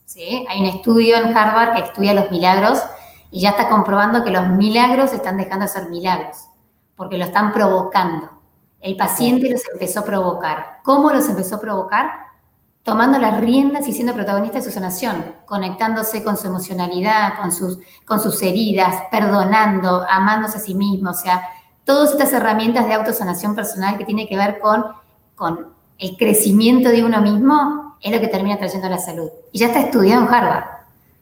¿sí? 0.06 0.46
Hay 0.50 0.60
un 0.60 0.66
estudio 0.66 1.18
en 1.18 1.36
Harvard 1.38 1.76
que 1.76 1.82
estudia 1.84 2.14
los 2.14 2.32
milagros 2.32 2.84
y 3.32 3.42
ya 3.42 3.52
está 3.52 3.70
comprobando 3.70 4.24
que 4.24 4.32
los 4.32 4.48
milagros 4.50 5.14
están 5.14 5.38
dejando 5.38 5.66
de 5.66 5.70
ser 5.70 5.90
milagros, 5.90 6.48
porque 6.96 7.18
lo 7.18 7.26
están 7.26 7.54
provocando. 7.54 8.30
El 8.82 8.98
paciente 8.98 9.50
los 9.50 9.62
empezó 9.72 10.02
a 10.02 10.06
provocar. 10.06 10.80
¿Cómo 10.84 11.12
los 11.12 11.28
empezó 11.30 11.56
a 11.56 11.62
provocar? 11.62 12.25
Tomando 12.86 13.18
las 13.18 13.42
riendas 13.42 13.88
y 13.88 13.94
siendo 13.94 14.14
protagonista 14.14 14.60
de 14.60 14.64
su 14.64 14.70
sanación, 14.70 15.26
conectándose 15.46 16.24
con 16.24 16.38
su 16.38 16.46
emocionalidad, 16.46 17.34
con 17.42 17.52
sus, 17.52 17.80
con 18.06 18.20
sus 18.20 18.40
heridas, 18.44 19.06
perdonando, 19.10 20.06
amándose 20.08 20.60
a 20.60 20.62
sí 20.62 20.76
mismo, 20.76 21.10
o 21.10 21.16
sea, 21.16 21.50
todas 21.84 22.12
estas 22.12 22.32
herramientas 22.32 22.86
de 22.86 22.94
autosanación 22.94 23.56
personal 23.56 23.98
que 23.98 24.06
tiene 24.06 24.28
que 24.28 24.38
ver 24.38 24.60
con, 24.60 24.86
con 25.36 25.74
el 25.98 26.16
crecimiento 26.16 26.90
de 26.90 27.04
uno 27.04 27.22
mismo, 27.22 27.98
es 28.02 28.12
lo 28.14 28.20
que 28.20 28.28
termina 28.28 28.60
trayendo 28.60 28.88
la 28.88 29.00
salud. 29.00 29.30
Y 29.52 29.58
ya 29.58 29.68
está 29.68 29.80
estudiado 29.80 30.22
en 30.22 30.32
Harvard. 30.32 30.66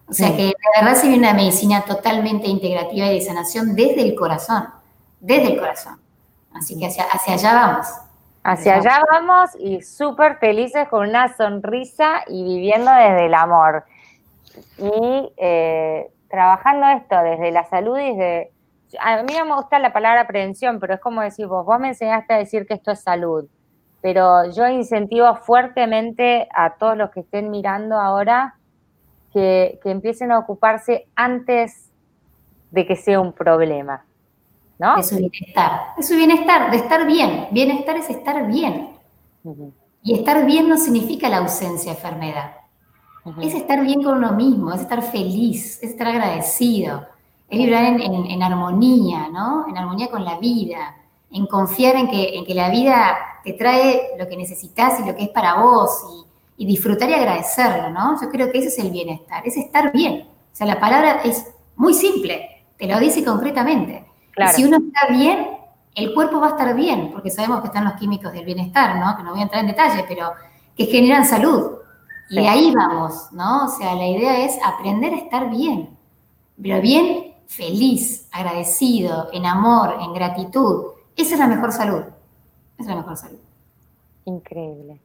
O 0.09 0.13
sea 0.13 0.35
que 0.35 0.47
de 0.47 0.55
verdad 0.81 0.99
se 0.99 1.07
viene 1.07 1.29
una 1.29 1.33
medicina 1.33 1.83
totalmente 1.83 2.49
integrativa 2.49 3.07
y 3.07 3.19
de 3.19 3.25
sanación 3.25 3.73
desde 3.73 4.01
el 4.01 4.15
corazón, 4.15 4.67
desde 5.21 5.53
el 5.53 5.59
corazón. 5.59 5.97
Así 6.53 6.77
que 6.77 6.87
hacia, 6.87 7.05
hacia 7.05 7.35
allá 7.35 7.53
vamos. 7.53 7.87
Hacia 8.43 8.75
allá 8.75 8.99
vamos 9.09 9.51
y 9.57 9.81
súper 9.81 10.37
felices 10.37 10.89
con 10.89 11.07
una 11.07 11.33
sonrisa 11.35 12.23
y 12.27 12.43
viviendo 12.43 12.91
desde 12.91 13.27
el 13.27 13.33
amor. 13.33 13.85
Y 14.77 15.33
eh, 15.37 16.11
trabajando 16.29 16.87
esto 16.87 17.15
desde 17.23 17.51
la 17.51 17.63
salud 17.63 17.97
y 17.97 18.09
desde... 18.09 18.51
A 18.99 19.23
mí 19.23 19.33
no 19.37 19.45
me 19.45 19.55
gusta 19.55 19.79
la 19.79 19.93
palabra 19.93 20.27
prevención, 20.27 20.79
pero 20.79 20.95
es 20.95 20.99
como 20.99 21.21
decir 21.21 21.47
vos, 21.47 21.65
vos 21.65 21.79
me 21.79 21.89
enseñaste 21.89 22.33
a 22.33 22.37
decir 22.37 22.67
que 22.67 22.75
esto 22.75 22.91
es 22.91 23.01
salud, 23.01 23.47
pero 24.01 24.51
yo 24.51 24.67
incentivo 24.67 25.33
fuertemente 25.35 26.47
a 26.53 26.75
todos 26.75 26.97
los 26.97 27.09
que 27.09 27.21
estén 27.21 27.49
mirando 27.49 27.99
ahora 27.99 28.55
que, 29.31 29.79
que 29.81 29.89
empiecen 29.89 30.31
a 30.31 30.37
ocuparse 30.37 31.07
antes 31.15 31.89
de 32.69 32.85
que 32.85 32.95
sea 32.95 33.19
un 33.19 33.33
problema. 33.33 34.03
¿No? 34.79 34.95
De 34.95 35.03
su 35.03 35.17
bienestar. 35.17 35.95
De 35.97 36.03
su 36.03 36.15
bienestar, 36.15 36.71
de 36.71 36.77
estar 36.77 37.05
bien. 37.05 37.47
Bienestar 37.51 37.97
es 37.97 38.09
estar 38.09 38.47
bien. 38.47 38.89
Y 40.01 40.13
estar 40.13 40.45
bien 40.45 40.67
no 40.67 40.77
significa 40.77 41.29
la 41.29 41.37
ausencia 41.37 41.91
de 41.91 41.97
enfermedad. 41.97 42.51
Es 43.41 43.53
estar 43.53 43.81
bien 43.81 44.03
con 44.03 44.17
uno 44.17 44.33
mismo, 44.33 44.73
es 44.73 44.81
estar 44.81 45.01
feliz, 45.01 45.81
es 45.81 45.91
estar 45.91 46.07
agradecido, 46.07 47.05
es 47.49 47.57
vibrar 47.57 47.85
en, 47.85 48.43
armonía, 48.43 49.29
¿no? 49.29 49.65
En 49.69 49.77
armonía 49.77 50.09
con 50.09 50.25
la 50.25 50.37
vida, 50.39 50.97
en 51.31 51.45
confiar 51.47 51.95
en 51.95 52.09
que, 52.09 52.37
en 52.37 52.45
que 52.45 52.53
la 52.53 52.69
vida 52.69 53.17
te 53.45 53.53
trae 53.53 54.09
lo 54.19 54.27
que 54.27 54.35
necesitas 54.35 54.99
y 54.99 55.05
lo 55.05 55.15
que 55.15 55.23
es 55.23 55.29
para 55.29 55.61
vos 55.61 56.25
y, 56.57 56.63
y 56.63 56.67
disfrutar 56.67 57.09
y 57.09 57.13
agradecerlo, 57.13 57.91
¿no? 57.91 58.19
Yo 58.21 58.29
creo 58.29 58.51
que 58.51 58.57
ese 58.57 58.67
es 58.67 58.79
el 58.79 58.91
bienestar, 58.91 59.47
es 59.47 59.55
estar 59.55 59.93
bien. 59.93 60.27
O 60.27 60.55
sea, 60.55 60.67
la 60.67 60.81
palabra 60.81 61.21
es 61.23 61.47
muy 61.77 61.93
simple, 61.93 62.65
te 62.77 62.87
lo 62.87 62.99
dice 62.99 63.23
concretamente 63.23 64.05
si 64.53 64.63
uno 64.63 64.77
está 64.77 65.13
bien, 65.13 65.47
el 65.95 66.13
cuerpo 66.13 66.39
va 66.39 66.47
a 66.47 66.49
estar 66.51 66.75
bien, 66.75 67.11
porque 67.11 67.29
sabemos 67.29 67.61
que 67.61 67.67
están 67.67 67.85
los 67.85 67.93
químicos 67.93 68.33
del 68.33 68.45
bienestar, 68.45 68.95
¿no? 68.97 69.15
Que 69.15 69.23
no 69.23 69.31
voy 69.31 69.41
a 69.41 69.43
entrar 69.43 69.61
en 69.61 69.67
detalle, 69.67 70.05
pero 70.07 70.31
que 70.75 70.85
generan 70.85 71.25
salud. 71.25 71.77
Y 72.29 72.39
ahí 72.47 72.73
vamos, 72.73 73.31
¿no? 73.31 73.65
O 73.65 73.67
sea, 73.67 73.93
la 73.95 74.07
idea 74.07 74.43
es 74.45 74.57
aprender 74.65 75.13
a 75.13 75.17
estar 75.17 75.49
bien, 75.49 75.89
pero 76.61 76.81
bien 76.81 77.33
feliz, 77.47 78.27
agradecido, 78.31 79.27
en 79.33 79.45
amor, 79.45 79.97
en 80.01 80.13
gratitud, 80.13 80.93
esa 81.15 81.35
es 81.35 81.39
la 81.39 81.47
mejor 81.47 81.71
salud. 81.71 82.01
Esa 82.77 82.81
es 82.81 82.87
la 82.87 82.95
mejor 82.95 83.17
salud. 83.17 83.39
Increíble. 84.25 84.99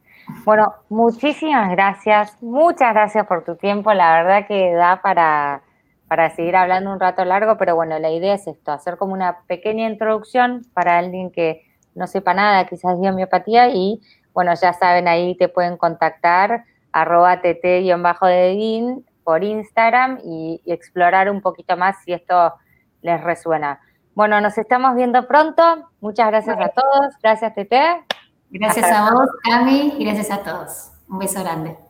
Bueno, 0.45 0.73
muchísimas 0.89 1.69
gracias, 1.71 2.35
muchas 2.41 2.93
gracias 2.93 3.25
por 3.27 3.43
tu 3.43 3.55
tiempo, 3.55 3.93
la 3.93 4.21
verdad 4.21 4.47
que 4.47 4.73
da 4.73 5.01
para, 5.01 5.61
para 6.09 6.29
seguir 6.31 6.57
hablando 6.57 6.91
un 6.91 6.99
rato 6.99 7.23
largo, 7.23 7.55
pero 7.57 7.75
bueno, 7.75 7.97
la 7.99 8.09
idea 8.09 8.33
es 8.33 8.47
esto, 8.47 8.73
hacer 8.73 8.97
como 8.97 9.13
una 9.13 9.43
pequeña 9.47 9.87
introducción 9.87 10.65
para 10.73 10.97
alguien 10.97 11.31
que 11.31 11.63
no 11.95 12.07
sepa 12.07 12.33
nada 12.33 12.65
quizás 12.65 12.99
de 12.99 13.09
homeopatía 13.09 13.69
y 13.69 14.01
bueno, 14.33 14.53
ya 14.55 14.73
saben, 14.73 15.07
ahí 15.07 15.37
te 15.37 15.47
pueden 15.47 15.77
contactar 15.77 16.65
arroba 16.91 17.41
tt-dedin 17.41 19.05
por 19.23 19.43
Instagram 19.43 20.19
y, 20.23 20.61
y 20.65 20.73
explorar 20.73 21.29
un 21.29 21.41
poquito 21.41 21.77
más 21.77 21.95
si 22.03 22.13
esto 22.13 22.55
les 23.01 23.21
resuena. 23.23 23.79
Bueno, 24.15 24.41
nos 24.41 24.57
estamos 24.57 24.95
viendo 24.95 25.27
pronto. 25.27 25.63
Muchas 26.01 26.27
gracias 26.27 26.57
a 26.59 26.69
todos. 26.69 27.13
Gracias, 27.21 27.55
Tete. 27.55 28.03
Gracias 28.49 28.91
a 28.91 29.13
vos, 29.13 29.29
Cami, 29.43 29.93
y 29.97 30.03
gracias 30.03 30.31
a 30.31 30.43
todos. 30.43 30.91
Un 31.07 31.19
beso 31.19 31.41
grande. 31.41 31.88